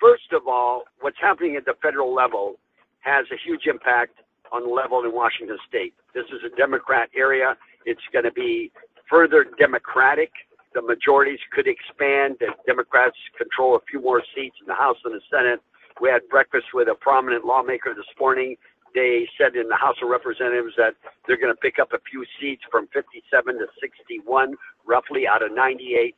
First 0.00 0.32
of 0.32 0.48
all, 0.48 0.84
what's 1.00 1.18
happening 1.20 1.56
at 1.56 1.64
the 1.64 1.74
federal 1.82 2.14
level 2.14 2.56
has 3.00 3.26
a 3.32 3.38
huge 3.44 3.66
impact 3.66 4.20
on 4.52 4.62
the 4.62 4.68
level 4.68 5.04
in 5.04 5.14
Washington 5.14 5.58
state. 5.68 5.94
This 6.14 6.24
is 6.32 6.40
a 6.44 6.54
Democrat 6.56 7.08
area. 7.16 7.56
It's 7.86 8.00
going 8.12 8.24
to 8.24 8.32
be 8.32 8.72
further 9.08 9.46
Democratic. 9.58 10.30
The 10.74 10.82
majorities 10.82 11.40
could 11.52 11.66
expand. 11.66 12.36
The 12.40 12.52
Democrats 12.66 13.16
control 13.36 13.76
a 13.76 13.80
few 13.90 14.00
more 14.00 14.22
seats 14.34 14.56
in 14.60 14.66
the 14.66 14.74
House 14.74 14.96
and 15.04 15.14
the 15.14 15.20
Senate. 15.30 15.60
We 16.00 16.08
had 16.08 16.22
breakfast 16.30 16.66
with 16.72 16.88
a 16.88 16.94
prominent 16.94 17.44
lawmaker 17.44 17.92
this 17.94 18.08
morning. 18.18 18.56
They 18.94 19.28
said 19.38 19.54
in 19.54 19.68
the 19.68 19.76
House 19.76 19.96
of 20.02 20.08
Representatives 20.08 20.74
that 20.76 20.94
they're 21.26 21.38
going 21.38 21.52
to 21.52 21.60
pick 21.60 21.78
up 21.78 21.92
a 21.92 21.98
few 22.10 22.24
seats 22.40 22.62
from 22.70 22.88
57 22.92 23.54
to 23.58 23.66
61, 23.80 24.54
roughly 24.86 25.26
out 25.28 25.42
of 25.42 25.54
98. 25.54 26.14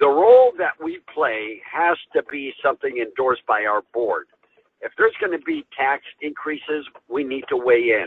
The 0.00 0.06
role 0.06 0.52
that 0.58 0.72
we 0.82 1.00
play 1.12 1.60
has 1.70 1.96
to 2.14 2.22
be 2.30 2.52
something 2.62 2.98
endorsed 2.98 3.46
by 3.46 3.64
our 3.64 3.82
board. 3.92 4.26
If 4.80 4.92
there's 4.98 5.14
going 5.20 5.32
to 5.32 5.44
be 5.44 5.64
tax 5.76 6.02
increases, 6.20 6.86
we 7.08 7.24
need 7.24 7.44
to 7.48 7.56
weigh 7.56 7.96
in. 8.00 8.06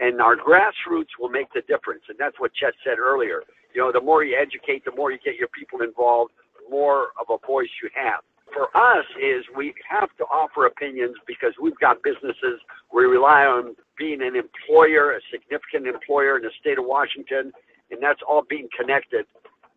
And 0.00 0.20
our 0.20 0.36
grassroots 0.36 1.16
will 1.18 1.28
make 1.28 1.52
the 1.54 1.62
difference. 1.62 2.02
And 2.08 2.18
that's 2.18 2.38
what 2.40 2.52
Chet 2.54 2.74
said 2.84 2.98
earlier. 2.98 3.42
You 3.74 3.82
know, 3.82 3.92
the 3.92 4.00
more 4.00 4.24
you 4.24 4.36
educate, 4.40 4.84
the 4.84 4.94
more 4.96 5.10
you 5.10 5.18
get 5.24 5.36
your 5.36 5.48
people 5.48 5.82
involved, 5.82 6.32
the 6.62 6.70
more 6.70 7.08
of 7.20 7.28
a 7.28 7.46
voice 7.46 7.68
you 7.82 7.90
have. 7.94 8.20
For 8.52 8.74
us 8.76 9.04
is 9.20 9.44
we 9.56 9.74
have 9.88 10.08
to 10.18 10.24
offer 10.24 10.66
opinions 10.66 11.16
because 11.26 11.52
we've 11.60 11.78
got 11.78 12.02
businesses. 12.02 12.60
We 12.92 13.04
rely 13.04 13.44
on 13.44 13.76
being 13.98 14.22
an 14.22 14.34
employer, 14.36 15.12
a 15.12 15.20
significant 15.30 15.86
employer 15.86 16.36
in 16.36 16.42
the 16.42 16.50
state 16.60 16.78
of 16.78 16.84
Washington, 16.84 17.52
and 17.90 18.02
that's 18.02 18.20
all 18.26 18.42
being 18.48 18.68
connected 18.78 19.26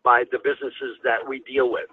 by 0.03 0.23
the 0.31 0.39
businesses 0.39 0.97
that 1.03 1.27
we 1.27 1.39
deal 1.39 1.71
with. 1.71 1.89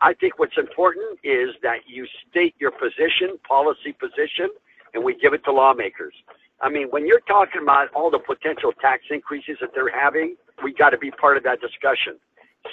I 0.00 0.12
think 0.12 0.38
what's 0.38 0.58
important 0.58 1.18
is 1.24 1.50
that 1.62 1.78
you 1.86 2.06
state 2.28 2.54
your 2.58 2.70
position, 2.70 3.38
policy 3.48 3.92
position, 3.98 4.50
and 4.94 5.02
we 5.02 5.16
give 5.16 5.32
it 5.32 5.42
to 5.44 5.52
lawmakers. 5.52 6.14
I 6.60 6.68
mean, 6.68 6.88
when 6.88 7.06
you're 7.06 7.20
talking 7.20 7.62
about 7.62 7.88
all 7.94 8.10
the 8.10 8.18
potential 8.18 8.72
tax 8.80 9.04
increases 9.10 9.56
that 9.60 9.70
they're 9.74 9.92
having, 9.92 10.36
we 10.62 10.72
got 10.72 10.90
to 10.90 10.98
be 10.98 11.10
part 11.10 11.36
of 11.36 11.42
that 11.44 11.60
discussion. 11.60 12.16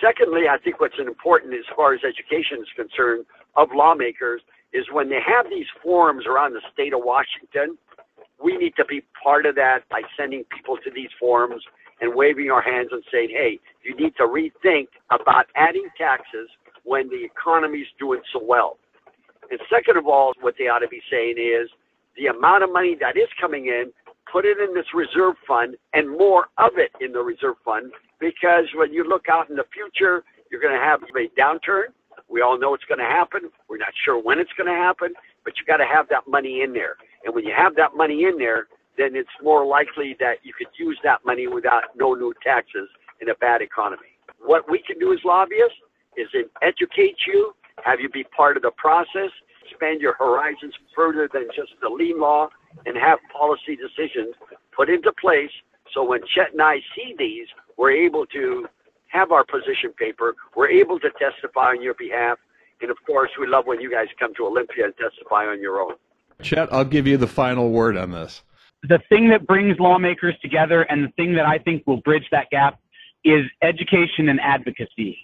Secondly, 0.02 0.48
I 0.50 0.58
think 0.58 0.80
what's 0.80 1.00
important 1.00 1.54
as 1.54 1.66
far 1.76 1.94
as 1.94 2.02
education 2.04 2.60
is 2.60 2.68
concerned 2.76 3.26
of 3.56 3.70
lawmakers 3.74 4.42
is 4.74 4.86
when 4.92 5.10
they 5.10 5.20
have 5.26 5.46
these 5.50 5.68
forums 5.82 6.26
around 6.26 6.54
the 6.54 6.62
state 6.74 6.94
of 6.94 7.02
Washington, 7.04 7.78
we 8.44 8.58
need 8.58 8.74
to 8.76 8.86
be 8.86 9.04
part 9.22 9.46
of 9.46 9.56
that 9.56 9.80
by 9.90 10.02
sending 10.18 10.44
people 10.56 10.78
to 10.84 10.92
these 10.94 11.10
forums 11.20 11.64
and 12.02 12.14
waving 12.14 12.50
our 12.50 12.62
hands 12.62 12.90
and 12.92 13.04
saying, 13.12 13.30
hey, 13.32 13.60
you 13.84 13.96
need 13.96 14.14
to 14.18 14.24
rethink 14.24 14.88
about 15.12 15.46
adding 15.56 15.88
taxes 15.98 16.50
when 16.84 17.08
the 17.10 17.24
economy's 17.24 17.88
doing 18.00 18.22
so 18.34 18.42
well. 18.44 18.78
And 19.50 19.60
second 19.70 19.98
of 19.98 20.08
all, 20.08 20.34
what 20.42 20.56
they 20.58 20.66
ought 20.66 20.80
to 20.80 20.88
be 20.88 21.02
saying 21.10 21.36
is 21.38 21.70
the 22.18 22.28
amount 22.28 22.64
of 22.64 22.72
money 22.72 22.98
that 23.00 23.16
is 23.16 23.30
coming 23.40 23.68
in, 23.68 23.92
put 24.32 24.46
it 24.46 24.58
in 24.58 24.74
this 24.74 24.88
reserve 24.94 25.36
fund 25.48 25.76
and 25.94 26.10
more 26.10 26.48
of 26.58 26.74
it 26.78 26.92
in 27.00 27.12
the 27.12 27.20
reserve 27.20 27.56
fund 27.64 27.92
because 28.20 28.66
when 28.76 28.92
you 28.92 29.08
look 29.08 29.26
out 29.30 29.50
in 29.50 29.56
the 29.56 29.66
future, 29.74 30.24
you're 30.50 30.62
going 30.62 30.74
to 30.74 30.84
have 30.84 31.02
a 31.04 31.40
downturn. 31.40 31.92
We 32.34 32.42
all 32.42 32.58
know 32.58 32.74
it's 32.74 32.84
going 32.86 32.98
to 32.98 33.06
happen. 33.06 33.52
We're 33.70 33.78
not 33.78 33.94
sure 34.04 34.20
when 34.20 34.40
it's 34.40 34.52
going 34.58 34.68
to 34.68 34.74
happen, 34.74 35.14
but 35.46 35.54
you 35.60 35.66
got 35.66 35.78
to 35.78 35.86
have 35.86 36.10
that 36.10 36.28
money 36.28 36.64
in 36.64 36.74
there. 36.74 36.96
And 37.24 37.36
when 37.36 37.46
you 37.46 37.54
have 37.56 37.76
that 37.76 37.96
money 37.96 38.24
in 38.24 38.40
there, 38.40 38.66
then 38.98 39.16
it's 39.16 39.30
more 39.44 39.64
likely 39.64 40.18
that 40.20 40.38
you 40.42 40.52
could 40.58 40.74
use 40.76 40.98
that 41.04 41.24
money 41.24 41.46
without 41.46 41.84
no 41.96 42.16
new 42.16 42.34
taxes 42.44 42.90
in 43.22 43.30
a 43.30 43.36
bad 43.36 43.62
economy. 43.62 44.18
What 44.40 44.68
we 44.68 44.80
can 44.80 44.98
do 44.98 45.14
as 45.14 45.20
lobbyists 45.24 45.78
is 46.18 46.28
educate 46.64 47.18
you, 47.28 47.54
have 47.84 48.00
you 48.00 48.10
be 48.10 48.24
part 48.24 48.58
of 48.58 48.64
the 48.64 48.72
process, 48.78 49.30
expand 49.64 50.02
your 50.02 50.16
horizons 50.16 50.74
further 50.96 51.30
than 51.32 51.48
just 51.56 51.72
the 51.84 51.90
lien 51.90 52.20
law, 52.20 52.50
and 52.88 52.98
have 52.98 53.20
policy 53.32 53.78
decisions 53.78 54.34
put 54.76 54.90
into 54.90 55.12
place 55.22 55.52
so 55.94 56.04
when 56.04 56.22
Chet 56.34 56.54
and 56.54 56.62
I 56.62 56.78
see 56.96 57.16
these, 57.18 57.48
we're 57.78 57.92
able 57.92 58.26
to 58.28 58.68
have 59.14 59.32
our 59.32 59.46
position 59.46 59.94
paper, 59.98 60.36
we're 60.56 60.70
able 60.70 61.00
to 61.00 61.10
testify 61.12 61.70
on 61.70 61.82
your 61.82 61.94
behalf, 61.94 62.38
and 62.82 62.92
of 62.92 62.98
course, 63.06 63.30
we 63.40 63.48
love 63.48 63.66
when 63.66 63.80
you 63.80 63.90
guys 63.90 64.08
come 64.20 64.34
to 64.36 64.46
Olympia 64.46 64.86
and 64.86 64.94
testify 64.98 65.46
on 65.46 65.62
your 65.62 65.80
own. 65.80 65.94
Chet, 66.42 66.74
I'll 66.74 66.84
give 66.84 67.08
you 67.08 67.18
the 67.18 67.28
final 67.28 67.70
word 67.70 67.96
on 67.96 68.12
this. 68.12 68.44
The 68.90 69.00
thing 69.08 69.30
that 69.30 69.48
brings 69.48 69.80
lawmakers 69.80 70.36
together 70.42 70.82
and 70.84 71.04
the 71.04 71.12
thing 71.16 71.34
that 71.36 71.46
I 71.46 71.58
think 71.58 71.84
will 71.88 72.02
bridge 72.02 72.26
that 72.32 72.50
gap 72.50 72.80
is 73.24 73.46
education 73.62 74.28
and 74.28 74.42
advocacy. 74.42 75.18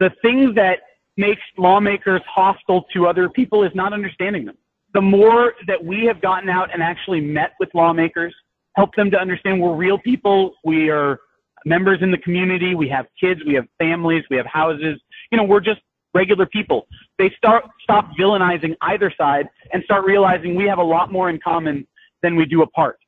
The 0.00 0.10
thing 0.22 0.54
that 0.54 0.78
makes 1.16 1.42
lawmakers 1.56 2.22
hostile 2.26 2.86
to 2.92 3.06
other 3.06 3.28
people 3.28 3.62
is 3.62 3.70
not 3.74 3.92
understanding 3.92 4.46
them. 4.46 4.56
The 4.94 5.00
more 5.00 5.54
that 5.68 5.84
we 5.84 6.04
have 6.06 6.20
gotten 6.20 6.48
out 6.48 6.72
and 6.72 6.82
actually 6.82 7.20
met 7.20 7.52
with 7.60 7.68
lawmakers, 7.74 8.34
help 8.74 8.94
them 8.96 9.10
to 9.12 9.18
understand 9.18 9.60
we're 9.60 9.76
real 9.76 9.98
people, 9.98 10.54
we 10.64 10.88
are 10.88 11.20
members 11.64 11.98
in 12.02 12.10
the 12.10 12.18
community, 12.18 12.74
we 12.74 12.88
have 12.88 13.06
kids, 13.18 13.40
we 13.46 13.54
have 13.54 13.66
families, 13.78 14.24
we 14.30 14.36
have 14.36 14.46
houses, 14.46 15.00
you 15.30 15.38
know, 15.38 15.44
we're 15.44 15.60
just 15.60 15.80
regular 16.14 16.46
people. 16.46 16.86
They 17.18 17.30
start 17.36 17.64
stop 17.82 18.10
villainizing 18.18 18.76
either 18.82 19.12
side 19.16 19.48
and 19.72 19.82
start 19.84 20.04
realizing 20.04 20.54
we 20.54 20.64
have 20.64 20.78
a 20.78 20.82
lot 20.82 21.10
more 21.10 21.28
in 21.28 21.40
common 21.40 21.86
than 22.22 22.36
we 22.36 22.46
do 22.46 22.62
apart. 22.62 22.98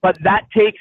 But 0.00 0.16
that 0.22 0.46
takes 0.56 0.80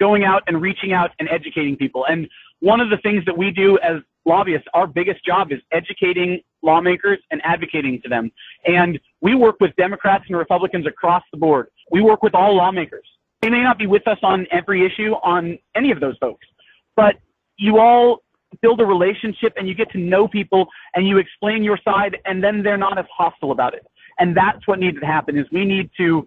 going 0.00 0.24
out 0.24 0.42
and 0.46 0.60
reaching 0.60 0.92
out 0.92 1.10
and 1.18 1.28
educating 1.28 1.76
people. 1.76 2.06
And 2.06 2.28
one 2.60 2.80
of 2.80 2.90
the 2.90 2.98
things 2.98 3.24
that 3.26 3.36
we 3.36 3.50
do 3.50 3.78
as 3.78 3.96
lobbyists, 4.24 4.66
our 4.74 4.86
biggest 4.86 5.24
job 5.24 5.52
is 5.52 5.60
educating 5.72 6.40
lawmakers 6.62 7.18
and 7.30 7.40
advocating 7.44 8.00
to 8.02 8.08
them. 8.08 8.30
And 8.66 8.98
we 9.20 9.34
work 9.34 9.56
with 9.60 9.74
Democrats 9.76 10.24
and 10.28 10.36
Republicans 10.36 10.86
across 10.86 11.22
the 11.32 11.38
board. 11.38 11.68
We 11.90 12.00
work 12.02 12.22
with 12.22 12.34
all 12.34 12.54
lawmakers. 12.54 13.06
They 13.40 13.50
may 13.50 13.62
not 13.62 13.78
be 13.78 13.86
with 13.86 14.06
us 14.08 14.18
on 14.22 14.46
every 14.50 14.84
issue 14.84 15.12
on 15.22 15.58
any 15.74 15.90
of 15.90 16.00
those 16.00 16.16
folks, 16.18 16.46
but 16.98 17.14
you 17.58 17.78
all 17.78 18.24
build 18.60 18.80
a 18.80 18.84
relationship 18.84 19.52
and 19.56 19.68
you 19.68 19.74
get 19.74 19.88
to 19.92 19.98
know 19.98 20.26
people 20.26 20.66
and 20.94 21.06
you 21.06 21.18
explain 21.18 21.62
your 21.62 21.78
side 21.84 22.16
and 22.24 22.42
then 22.42 22.60
they're 22.60 22.76
not 22.76 22.98
as 22.98 23.04
hostile 23.16 23.52
about 23.52 23.72
it. 23.72 23.86
And 24.18 24.36
that's 24.36 24.66
what 24.66 24.80
needs 24.80 24.98
to 24.98 25.06
happen 25.06 25.38
is 25.38 25.46
we 25.52 25.64
need 25.64 25.90
to 25.96 26.26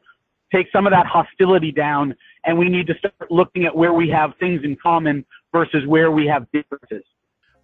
take 0.50 0.68
some 0.72 0.88
of 0.88 0.92
that 0.92 1.06
hostility 1.06 1.74
down 1.74 2.16
and 2.46 2.58
we 2.58 2.70
need 2.70 2.88
to 2.88 2.94
start 3.00 3.30
looking 3.30 3.66
at 3.66 3.76
where 3.76 3.92
we 3.92 4.08
have 4.10 4.32
things 4.40 4.62
in 4.64 4.78
common 4.82 5.26
versus 5.52 5.86
where 5.88 6.10
we 6.10 6.26
have 6.26 6.50
differences. 6.54 7.04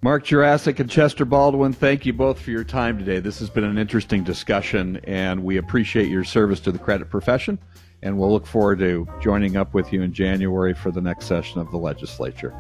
Mark 0.02 0.26
Gjurasic 0.26 0.80
and 0.82 0.90
Chester 0.90 1.24
Baldwin, 1.24 1.72
thank 1.72 2.06
you 2.06 2.12
both 2.12 2.42
for 2.42 2.52
your 2.52 2.66
time 2.66 2.98
today. 2.98 3.20
This 3.20 3.40
has 3.40 3.50
been 3.50 3.64
an 3.64 3.80
interesting 3.80 4.24
discussion, 4.24 4.98
and 5.06 5.44
we 5.44 5.58
appreciate 5.58 6.10
your 6.10 6.24
service 6.24 6.60
to 6.60 6.72
the 6.72 6.78
credit 6.78 7.10
profession. 7.10 7.58
And 8.04 8.20
we'll 8.20 8.32
look 8.32 8.46
forward 8.46 8.78
to 8.80 9.08
joining 9.22 9.58
up 9.58 9.74
with 9.74 9.92
you 9.92 10.04
in 10.04 10.14
January 10.14 10.76
for 10.76 10.92
the 10.92 11.02
next 11.02 11.26
session 11.26 11.60
of 11.60 11.72
the 11.72 11.78
legislature. 11.78 12.54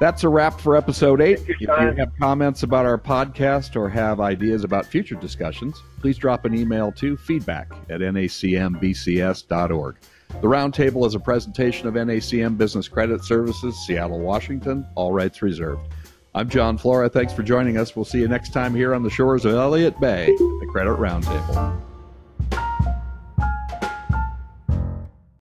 That's 0.00 0.22
a 0.22 0.28
wrap 0.28 0.60
for 0.60 0.76
episode 0.76 1.20
eight. 1.20 1.40
If 1.48 1.60
you 1.60 1.66
have 1.68 2.12
comments 2.20 2.62
about 2.62 2.86
our 2.86 2.98
podcast 2.98 3.74
or 3.74 3.88
have 3.88 4.20
ideas 4.20 4.62
about 4.62 4.86
future 4.86 5.16
discussions, 5.16 5.82
please 6.00 6.16
drop 6.16 6.44
an 6.44 6.54
email 6.54 6.92
to 6.92 7.16
feedback 7.16 7.72
at 7.90 8.00
nacmbcs.org. 8.00 9.96
The 10.28 10.46
Roundtable 10.46 11.06
is 11.06 11.14
a 11.16 11.20
presentation 11.20 11.88
of 11.88 11.94
NACM 11.94 12.56
Business 12.56 12.86
Credit 12.86 13.24
Services, 13.24 13.76
Seattle, 13.86 14.20
Washington, 14.20 14.86
all 14.94 15.12
rights 15.12 15.42
reserved. 15.42 15.82
I'm 16.34 16.48
Jon 16.48 16.78
Flora. 16.78 17.08
Thanks 17.08 17.32
for 17.32 17.42
joining 17.42 17.76
us. 17.76 17.96
We'll 17.96 18.04
see 18.04 18.20
you 18.20 18.28
next 18.28 18.52
time 18.52 18.74
here 18.74 18.94
on 18.94 19.02
the 19.02 19.10
shores 19.10 19.44
of 19.44 19.54
Elliott 19.54 19.98
Bay, 19.98 20.26
the 20.26 20.68
Credit 20.70 20.90
Roundtable. 20.90 21.82